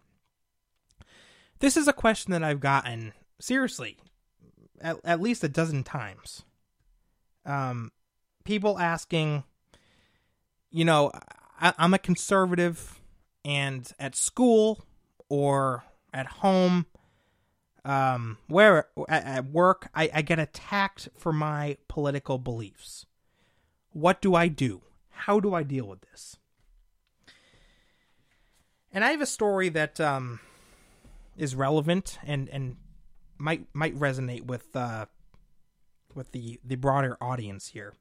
[1.59, 3.97] this is a question that I've gotten seriously
[4.81, 6.43] at, at least a dozen times.
[7.45, 7.91] Um,
[8.43, 9.43] people asking,
[10.71, 11.11] you know,
[11.59, 12.99] I, am a conservative,
[13.43, 14.85] and at school
[15.29, 15.83] or
[16.13, 16.85] at home,
[17.83, 23.05] um, where at, at work, I, I get attacked for my political beliefs.
[23.91, 24.81] What do I do?
[25.09, 26.37] How do I deal with this?
[28.91, 30.39] And I have a story that um,
[31.37, 32.77] is relevant and and
[33.37, 35.05] might might resonate with uh,
[36.13, 37.93] with the the broader audience here.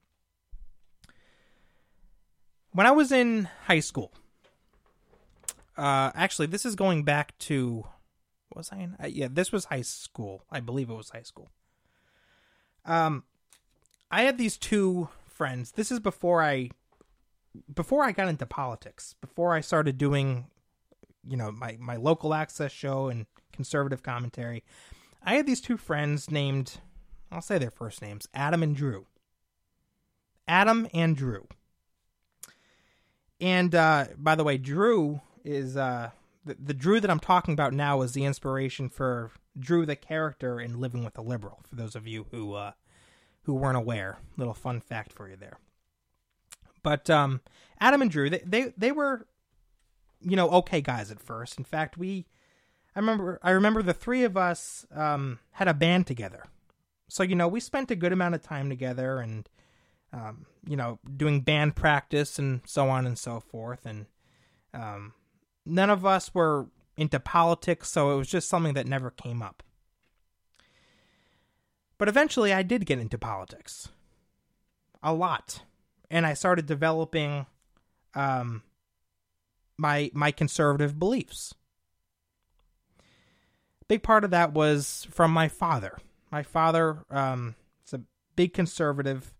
[2.75, 4.11] When I was in high school,
[5.77, 7.87] uh, actually, this is going back to
[8.49, 8.97] what was I in?
[9.03, 10.43] Uh, yeah, this was high school.
[10.51, 11.49] I believe it was high school.
[12.85, 13.23] Um,
[14.11, 15.73] I had these two friends.
[15.73, 16.71] This is before I
[17.73, 19.15] before I got into politics.
[19.21, 20.47] Before I started doing,
[21.29, 24.65] you know, my my local access show and conservative commentary.
[25.23, 26.81] I had these two friends named
[27.31, 29.07] I'll say their first names, Adam and Drew.
[30.49, 31.47] Adam and Drew.
[33.41, 36.11] And uh, by the way, Drew is uh,
[36.45, 40.61] the, the Drew that I'm talking about now is the inspiration for Drew the character
[40.61, 41.61] in Living with a Liberal.
[41.69, 42.73] For those of you who uh,
[43.43, 45.59] who weren't aware, little fun fact for you there.
[46.83, 47.41] But um,
[47.81, 49.27] Adam and Drew, they, they they were,
[50.21, 51.59] you know, okay guys at first.
[51.59, 52.27] In fact, we,
[52.95, 56.45] I remember I remember the three of us um, had a band together.
[57.09, 59.49] So you know, we spent a good amount of time together, and
[60.15, 63.85] um, you know, doing band practice and so on and so forth.
[63.85, 64.07] And
[64.73, 65.13] um,
[65.67, 69.63] none of us were into politics, so it was just something that never came up.
[71.99, 73.89] But eventually, I did get into politics
[75.03, 75.63] a lot,
[76.11, 77.47] and I started developing
[78.15, 78.63] um,
[79.77, 81.55] my my conservative beliefs.
[83.87, 85.99] Big part of that was from my father.
[86.31, 87.55] My father um,
[87.87, 88.01] is a
[88.35, 89.34] big conservative,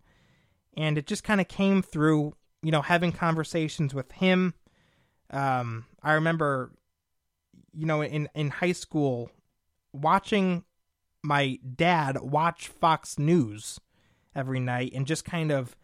[0.75, 4.53] and it just kind of came through, you know, having conversations with him.
[5.31, 6.71] Um, I remember,
[7.73, 9.29] you know, in in high school,
[9.93, 10.63] watching
[11.23, 13.79] my dad watch Fox News
[14.35, 15.75] every night and just kind of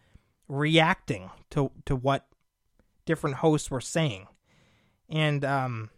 [0.48, 2.28] reacting to to what
[3.06, 4.28] different hosts were saying.
[5.10, 5.90] And um,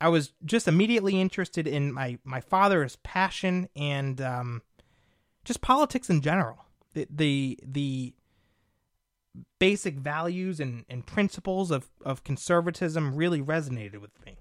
[0.00, 4.62] I was just immediately interested in my my father's passion and um,
[5.44, 6.58] just politics in general.
[6.92, 8.14] The the the
[9.58, 14.38] basic values and, and principles of, of conservatism really resonated with me.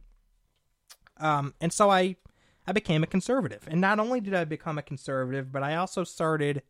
[1.18, 2.18] Um, and so I
[2.66, 3.68] I became a conservative.
[3.68, 6.64] And not only did I become a conservative, but I also started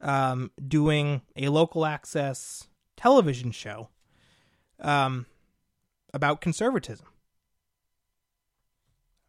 [0.00, 3.88] um, doing a local access television show
[4.80, 5.26] um,
[6.14, 7.06] about conservatism.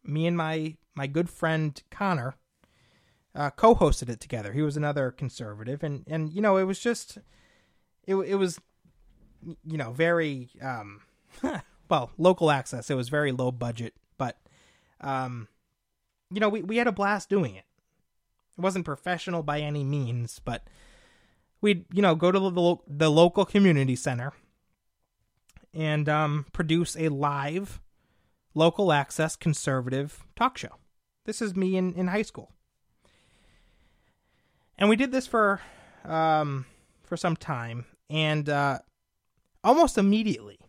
[0.04, 2.36] Me and my my good friend Connor
[3.34, 4.54] uh, co-hosted it together.
[4.54, 7.18] He was another conservative, and and you know it was just
[8.10, 8.60] it it was
[9.64, 11.02] you know very um
[11.90, 12.90] well local access.
[12.90, 14.38] It was very low budget, but
[15.00, 15.48] um
[16.32, 17.66] you know we we had a blast doing it.
[18.58, 20.64] It wasn't professional by any means, but
[21.62, 24.34] we'd you know go to the the local community center
[25.72, 27.80] and um produce a live
[28.56, 30.78] local access conservative talk show.
[31.26, 32.52] This is me in in high school.
[34.80, 35.62] And we did this for
[36.04, 36.66] um
[37.04, 38.80] for some time and uh,
[39.64, 40.60] almost immediately,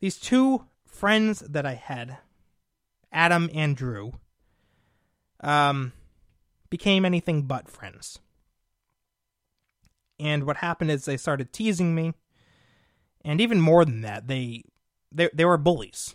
[0.00, 2.18] these two friends that I had,
[3.10, 4.12] Adam and Drew,
[5.40, 5.92] um,
[6.70, 8.18] became anything but friends.
[10.18, 12.14] And what happened is they started teasing me,
[13.24, 14.64] and even more than that, they
[15.10, 16.14] they they were bullies.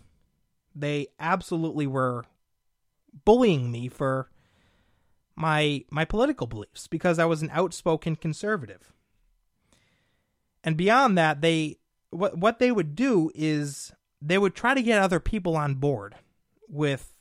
[0.76, 2.26] They absolutely were
[3.26, 4.30] bullying me for
[5.36, 8.94] my my political beliefs because I was an outspoken conservative.
[10.68, 11.78] And beyond that, they
[12.10, 16.16] what what they would do is they would try to get other people on board
[16.68, 17.14] with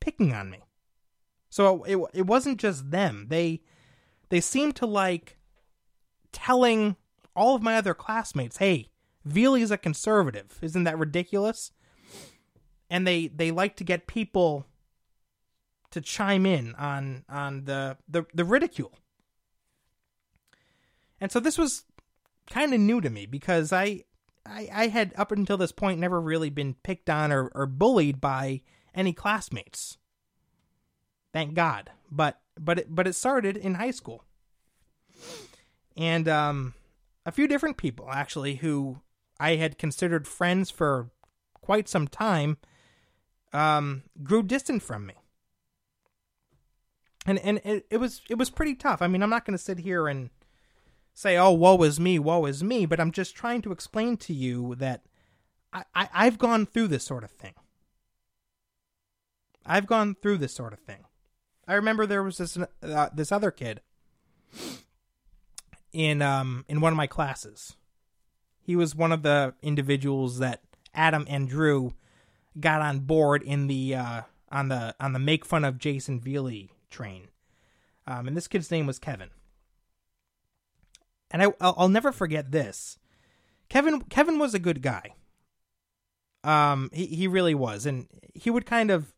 [0.00, 0.60] picking on me.
[1.50, 3.26] So it it wasn't just them.
[3.28, 3.60] They
[4.30, 5.36] they seemed to like
[6.32, 6.96] telling
[7.36, 8.88] all of my other classmates, "Hey,
[9.28, 10.58] Veley is a conservative.
[10.62, 11.72] Isn't that ridiculous?"
[12.88, 14.64] And they they like to get people
[15.90, 18.94] to chime in on on the the, the ridicule.
[21.20, 21.84] And so this was
[22.50, 24.04] kind of new to me because I,
[24.44, 28.20] I I had up until this point never really been picked on or, or bullied
[28.20, 28.62] by
[28.94, 29.96] any classmates.
[31.32, 31.90] Thank God.
[32.10, 34.24] But but it, but it started in high school.
[35.96, 36.74] And um
[37.24, 39.00] a few different people actually who
[39.38, 41.10] I had considered friends for
[41.60, 42.58] quite some time
[43.52, 45.14] um grew distant from me.
[47.26, 49.02] And and it, it was it was pretty tough.
[49.02, 50.30] I mean, I'm not going to sit here and
[51.20, 54.32] say, "Oh, woe is me, woe is me," but I'm just trying to explain to
[54.32, 55.02] you that
[55.72, 57.54] I, I I've gone through this sort of thing.
[59.66, 61.04] I've gone through this sort of thing.
[61.68, 63.82] I remember there was this uh, this other kid
[65.92, 67.76] in um in one of my classes.
[68.62, 70.62] He was one of the individuals that
[70.94, 71.94] Adam and Drew
[72.58, 76.70] got on board in the uh, on the on the make fun of Jayson Veley
[76.88, 77.28] train.
[78.06, 79.30] Um, and this kid's name was Kevin
[81.30, 82.98] and I I'll never forget this.
[83.68, 85.14] Kevin Kevin was a good guy.
[86.42, 89.14] Um, he he really was, and he would kind of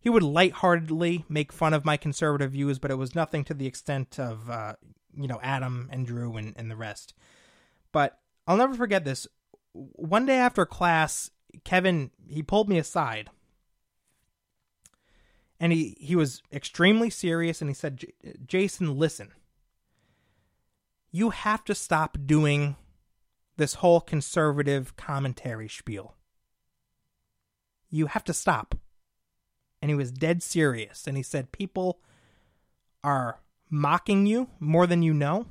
[0.00, 3.66] he would lightheartedly make fun of my conservative views, but it was nothing to the
[3.66, 4.74] extent of uh,
[5.14, 7.14] you know Adam and Drew and, and the rest.
[7.92, 9.26] But I'll never forget this.
[9.72, 11.30] One day after class,
[11.64, 13.30] Kevin he pulled me aside,
[15.60, 18.04] and he he was extremely serious, and he said,
[18.46, 19.32] "Jayson, listen."
[21.10, 22.76] You have to stop doing
[23.56, 26.14] this whole conservative commentary spiel.
[27.90, 28.74] You have to stop.
[29.80, 31.06] And he was dead serious.
[31.06, 32.00] And he said, People
[33.02, 33.40] are
[33.70, 35.46] mocking you more than you know,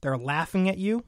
[0.00, 1.04] they're laughing at you.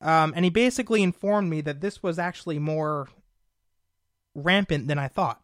[0.00, 3.08] Um, and he basically informed me that this was actually more
[4.34, 5.40] rampant than I thought.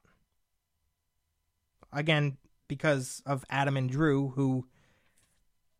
[1.92, 2.36] Again,
[2.68, 4.66] because of Adam and Drew, who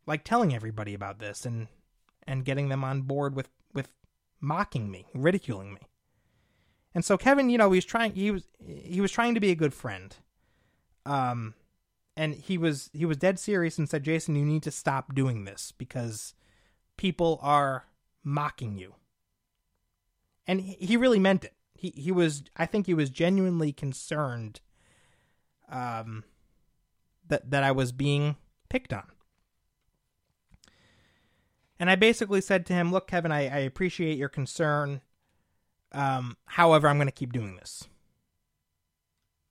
[0.05, 1.67] like telling everybody about this and
[2.25, 3.89] and getting them on board with with
[4.39, 5.81] mocking me, ridiculing me.
[6.95, 9.51] And so Kevin, you know, he was trying he was he was trying to be
[9.51, 10.15] a good friend.
[11.05, 11.55] Um
[12.15, 15.45] and he was he was dead serious and said, "Jayson, you need to stop doing
[15.45, 16.33] this because
[16.97, 17.87] people are
[18.23, 18.95] mocking you."
[20.45, 21.53] And he really meant it.
[21.73, 24.61] He he was I think he was genuinely concerned
[25.69, 26.23] um
[27.27, 28.35] that that I was being
[28.69, 29.07] picked on.
[31.83, 35.01] And I basically said to him, Look, Kevin, I, I appreciate your concern.
[35.91, 37.89] Um, however, I'm going to keep doing this.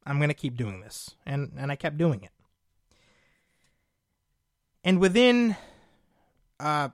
[0.07, 1.15] I'm going to keep doing this.
[1.27, 2.31] And, and I kept doing it.
[4.83, 5.57] And within,
[6.59, 6.89] uh,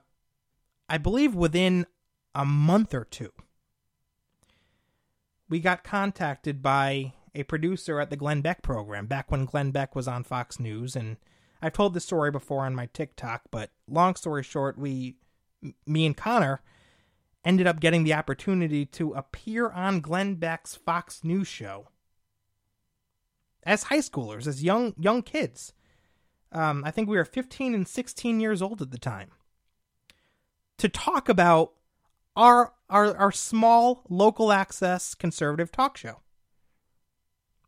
[0.89, 1.85] I believe within
[2.35, 3.31] a month or two,
[5.47, 9.95] we got contacted by a producer at the Glenn Beck program back when Glenn Beck
[9.95, 10.97] was on Fox News.
[10.97, 11.15] And
[11.61, 15.15] I've told this story before on my TikTok, but long story short, we,
[15.85, 16.61] me and Connor,
[17.43, 21.89] ended up getting the opportunity to appear on Glenn Beck's Fox News show
[23.63, 25.73] as high schoolers, as young young kids.
[26.51, 29.29] Um, I think we were 15 and 16 years old at the time.
[30.79, 31.73] To talk about
[32.35, 36.21] our our our small local access conservative talk show.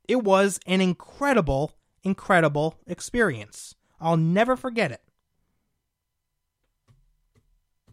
[0.08, 1.74] It was an incredible,
[2.04, 3.76] incredible experience.
[4.00, 5.02] I'll never forget it.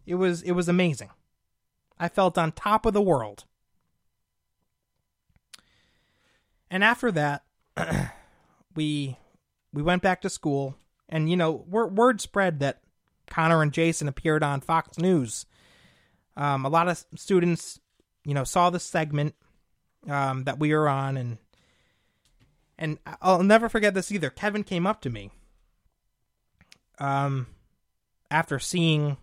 [0.09, 1.11] It was it was amazing.
[1.99, 3.43] I felt on top of the world.
[6.71, 7.43] And after that,
[8.75, 9.17] we
[9.71, 10.75] we went back to school,
[11.07, 12.81] and you know, word spread that
[13.27, 15.45] Connor and Jayson appeared on Fox News.
[16.35, 17.79] Um, a lot of students,
[18.25, 19.35] you know, saw the segment
[20.07, 21.37] um, that we were on, and
[22.79, 24.31] and I'll never forget this either.
[24.31, 25.29] Kevin came up to me
[26.97, 27.45] um,
[28.31, 29.17] after seeing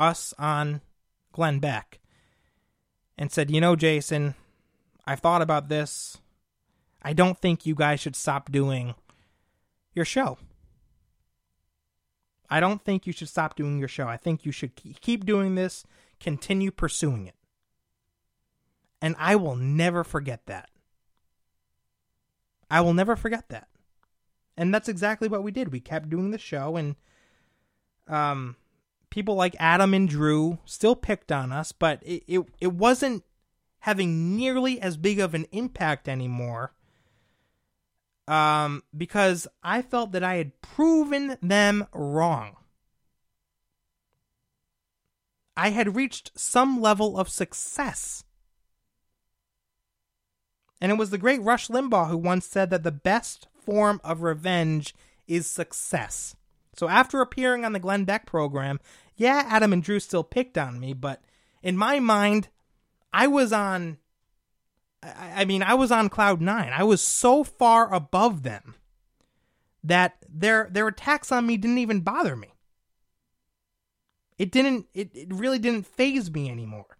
[0.00, 0.80] us on
[1.32, 2.00] Glenn Beck
[3.16, 4.34] and said, You know, Jayson,
[5.06, 6.18] I've thought about this.
[7.02, 8.94] I don't think you guys should stop doing
[9.94, 10.38] your show.
[12.48, 14.08] I don't think you should stop doing your show.
[14.08, 15.84] I think you should keep doing this,
[16.18, 17.36] continue pursuing it.
[19.00, 20.68] And I will never forget that.
[22.70, 23.68] I will never forget that.
[24.56, 25.72] And that's exactly what we did.
[25.72, 26.96] We kept doing the show and
[28.08, 28.56] um,
[29.10, 33.24] people like Adam and Drew still picked on us, but it, it, it wasn't
[33.80, 36.72] having nearly as big of an impact anymore.
[38.28, 42.56] Um, because I felt that I had proven them wrong.
[45.56, 48.24] I had reached some level of success.
[50.80, 54.22] And it was the great Rush Limbaugh who once said that the best form of
[54.22, 54.94] revenge
[55.26, 56.36] is success.
[56.74, 58.80] So after appearing on the Glenn Beck program,
[59.16, 61.22] yeah, Adam and Drew still picked on me, but
[61.62, 62.48] in my mind,
[63.12, 63.98] I was on.
[65.02, 66.72] I mean, I was on cloud nine.
[66.74, 68.74] I was so far above them
[69.82, 72.54] that their their attacks on me didn't even bother me.
[74.38, 74.86] It didn't.
[74.94, 76.96] It, it really didn't phase me anymore.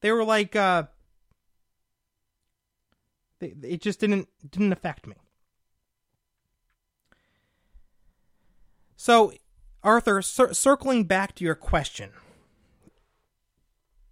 [0.00, 0.84] They were like, uh,
[3.38, 5.16] they, it just didn't didn't affect me.
[9.04, 9.32] So,
[9.82, 12.10] Arthur, cir- circling back to your question,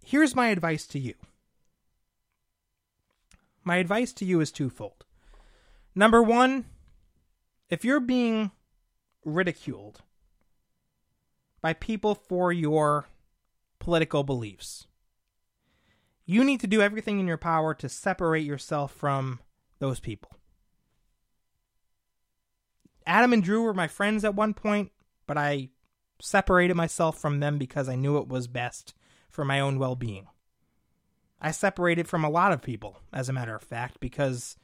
[0.03, 1.13] here's my advice to you.
[3.63, 5.05] My advice to you is twofold.
[5.95, 6.65] Number one,
[7.69, 8.51] if you're being
[9.23, 10.01] ridiculed
[11.61, 13.07] by people for your
[13.79, 14.87] political beliefs,
[16.25, 19.39] you need to do everything in your power to separate yourself from
[19.79, 20.40] those people.
[23.05, 24.91] Adam and Drew were my friends at one point,
[25.27, 25.69] but I
[26.21, 28.93] separated myself from them because I knew it was best
[29.29, 30.27] for my own well being.
[31.41, 34.55] I separated from a lot of people, as a matter of fact, because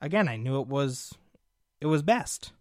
[0.00, 1.14] again, I knew it was
[1.80, 2.52] it was best.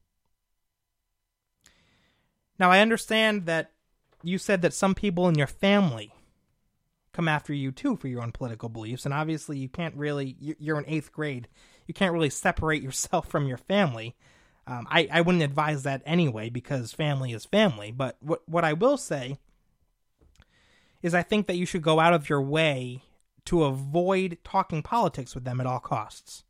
[2.58, 3.72] Now I understand that
[4.22, 6.14] you said that some people in your family
[7.14, 10.80] come after you too for your own political beliefs, and obviously you can't really you're
[10.80, 11.48] in eighth grade,
[11.88, 14.16] you can't really separate yourself from your family.
[14.70, 17.92] Um, I, I wouldn't advise that anyway because family is family.
[17.92, 19.40] But what what I will say
[21.02, 23.02] is I think that you should go out of your way
[23.46, 26.44] to avoid talking politics with them at all costs.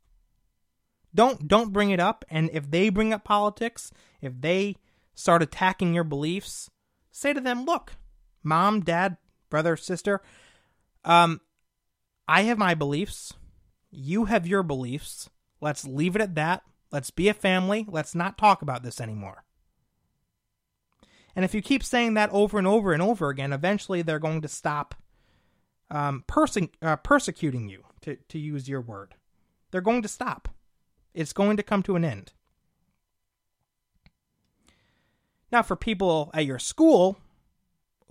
[1.15, 3.89] Don't don't bring it up and if they bring up politics,
[4.21, 4.75] if they
[5.15, 6.69] start attacking your beliefs,
[7.11, 7.93] say to them, "Look,
[8.43, 9.15] mom, dad,
[9.49, 10.21] brother, sister,
[11.05, 11.39] um
[12.27, 13.33] I have my beliefs.
[13.91, 15.29] You have your beliefs.
[15.61, 16.63] Let's leave it at that.
[16.91, 17.85] Let's be a family.
[17.87, 19.43] Let's not talk about this anymore.
[21.35, 24.41] And if you keep saying that over and over and over again, eventually they're going
[24.41, 24.95] to stop
[25.91, 29.15] um, perse- uh, persecuting you, to, to use your word.
[29.71, 30.49] They're going to stop.
[31.13, 32.33] It's going to come to an end.
[35.51, 37.17] Now, for people at your school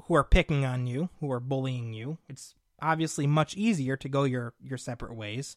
[0.02, 4.24] who are picking on you, who are bullying you, it's obviously much easier to go
[4.24, 5.56] your, your separate ways.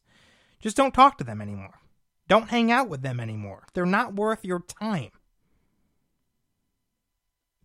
[0.59, 1.80] Just don't talk to them anymore.
[2.31, 3.65] Don't hang out with them anymore.
[3.73, 5.09] They're not worth your time.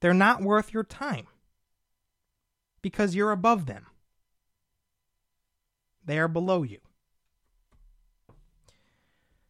[0.00, 1.28] They're not worth your time
[2.82, 3.86] because you're above them.
[6.04, 6.78] They are below you.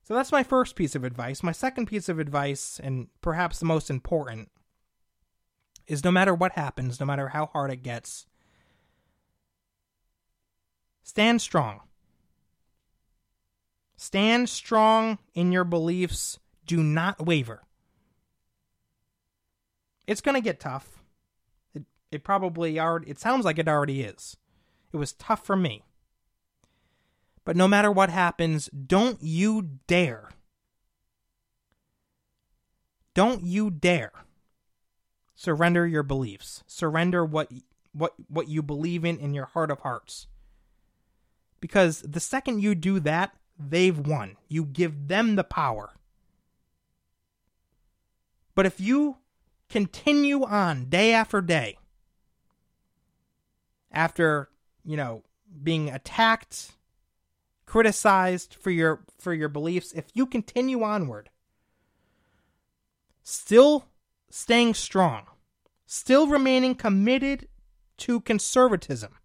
[0.03, 1.43] So that's my first piece of advice.
[1.43, 4.51] My second piece of advice, and perhaps the most important,
[5.87, 8.27] is no matter what happens, no matter how hard it gets,
[11.03, 11.86] stand strong.
[13.97, 16.39] Stand strong in your beliefs.
[16.67, 17.63] Do not waver.
[20.07, 21.03] It's going to get tough.
[21.75, 24.37] It, it probably already, it sounds like it already is.
[24.93, 25.85] It was tough for me.
[27.45, 30.31] But no matter what happens, don't you dare.
[33.15, 34.13] Don't you dare
[35.37, 36.65] surrender your beliefs.
[36.67, 37.53] Surrender what
[37.93, 40.27] what what you believe in in your heart of hearts.
[41.61, 44.37] Because the second you do that, they've won.
[44.49, 45.93] You give them the power.
[48.55, 49.19] But if you
[49.69, 51.79] continue on day after day,
[53.93, 54.49] after,
[54.85, 55.23] you know,
[55.63, 56.73] being attacked,
[57.67, 61.31] criticized for your for your beliefs, if you continue onward,
[63.23, 63.87] still
[64.31, 65.27] staying strong,
[65.87, 67.49] still remaining committed
[67.99, 69.17] to conservatism,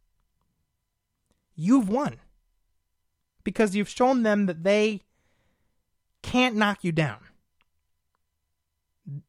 [1.55, 2.19] you've won
[3.43, 5.01] because you've shown them that they
[6.21, 7.19] can't knock you down.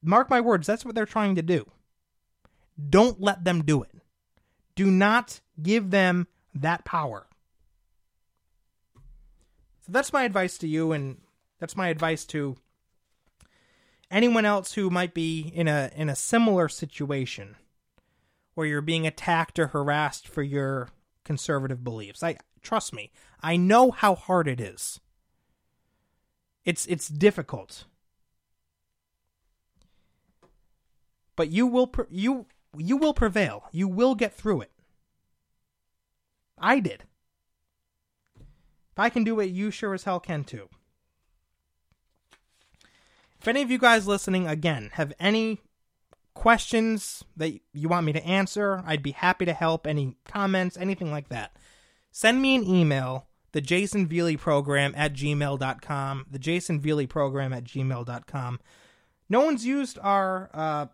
[0.02, 1.66] Mark my words, that's what they're trying to do.
[2.88, 3.90] Don't let them do it.
[4.74, 7.26] Do not give them that power.
[9.84, 11.18] So that's my advice to you, and
[11.58, 12.56] that's my advice to
[14.10, 17.56] anyone else who might be in a in a similar situation
[18.54, 20.90] where you're being attacked or harassed for your
[21.24, 22.22] conservative beliefs.
[22.22, 23.10] I trust me.
[23.40, 25.00] I know how hard it is.
[26.64, 27.84] It's it's difficult.
[31.34, 32.46] But you will pre- you
[32.76, 33.64] you will prevail.
[33.72, 34.72] You will get through it.
[36.58, 37.04] I did.
[38.36, 40.68] If I can do it, you sure as hell can too.
[43.40, 45.60] If any of you guys listening again have any
[46.34, 49.86] questions that you want me to answer, I'd be happy to help.
[49.86, 51.56] Any comments, anything like that.
[52.12, 56.26] Send me an email, the Jayson Veley program at gmail.com.
[56.30, 58.60] The Jayson Veley program at gmail.com.
[59.30, 60.86] No one's used our uh,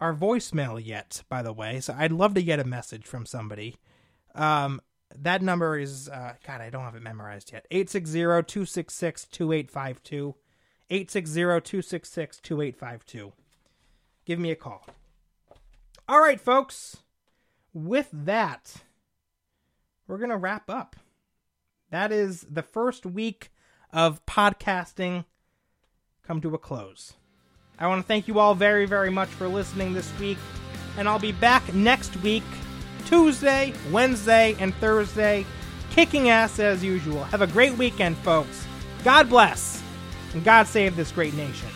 [0.00, 3.76] our voicemail yet, by the way, so I'd love to get a message from somebody.
[4.34, 4.80] Um,
[5.16, 7.66] that number is, uh, God, I don't have it memorized yet.
[7.70, 10.34] 860 266 2852.
[10.90, 13.32] 860 266 2852.
[14.24, 14.84] Give me a call.
[16.08, 16.98] All right, folks.
[17.72, 18.82] With that,
[20.06, 20.96] we're going to wrap up.
[21.90, 23.50] That is the first week
[23.92, 25.24] of podcasting
[26.26, 27.14] come to a close.
[27.78, 30.38] I want to thank you all very, very much for listening this week,
[30.96, 32.44] and I'll be back next week,
[33.06, 35.44] Tuesday, Wednesday, and Thursday,
[35.90, 37.24] kicking ass as usual.
[37.24, 38.66] Have a great weekend, folks.
[39.02, 39.82] God bless,
[40.32, 41.68] and God save this great nation.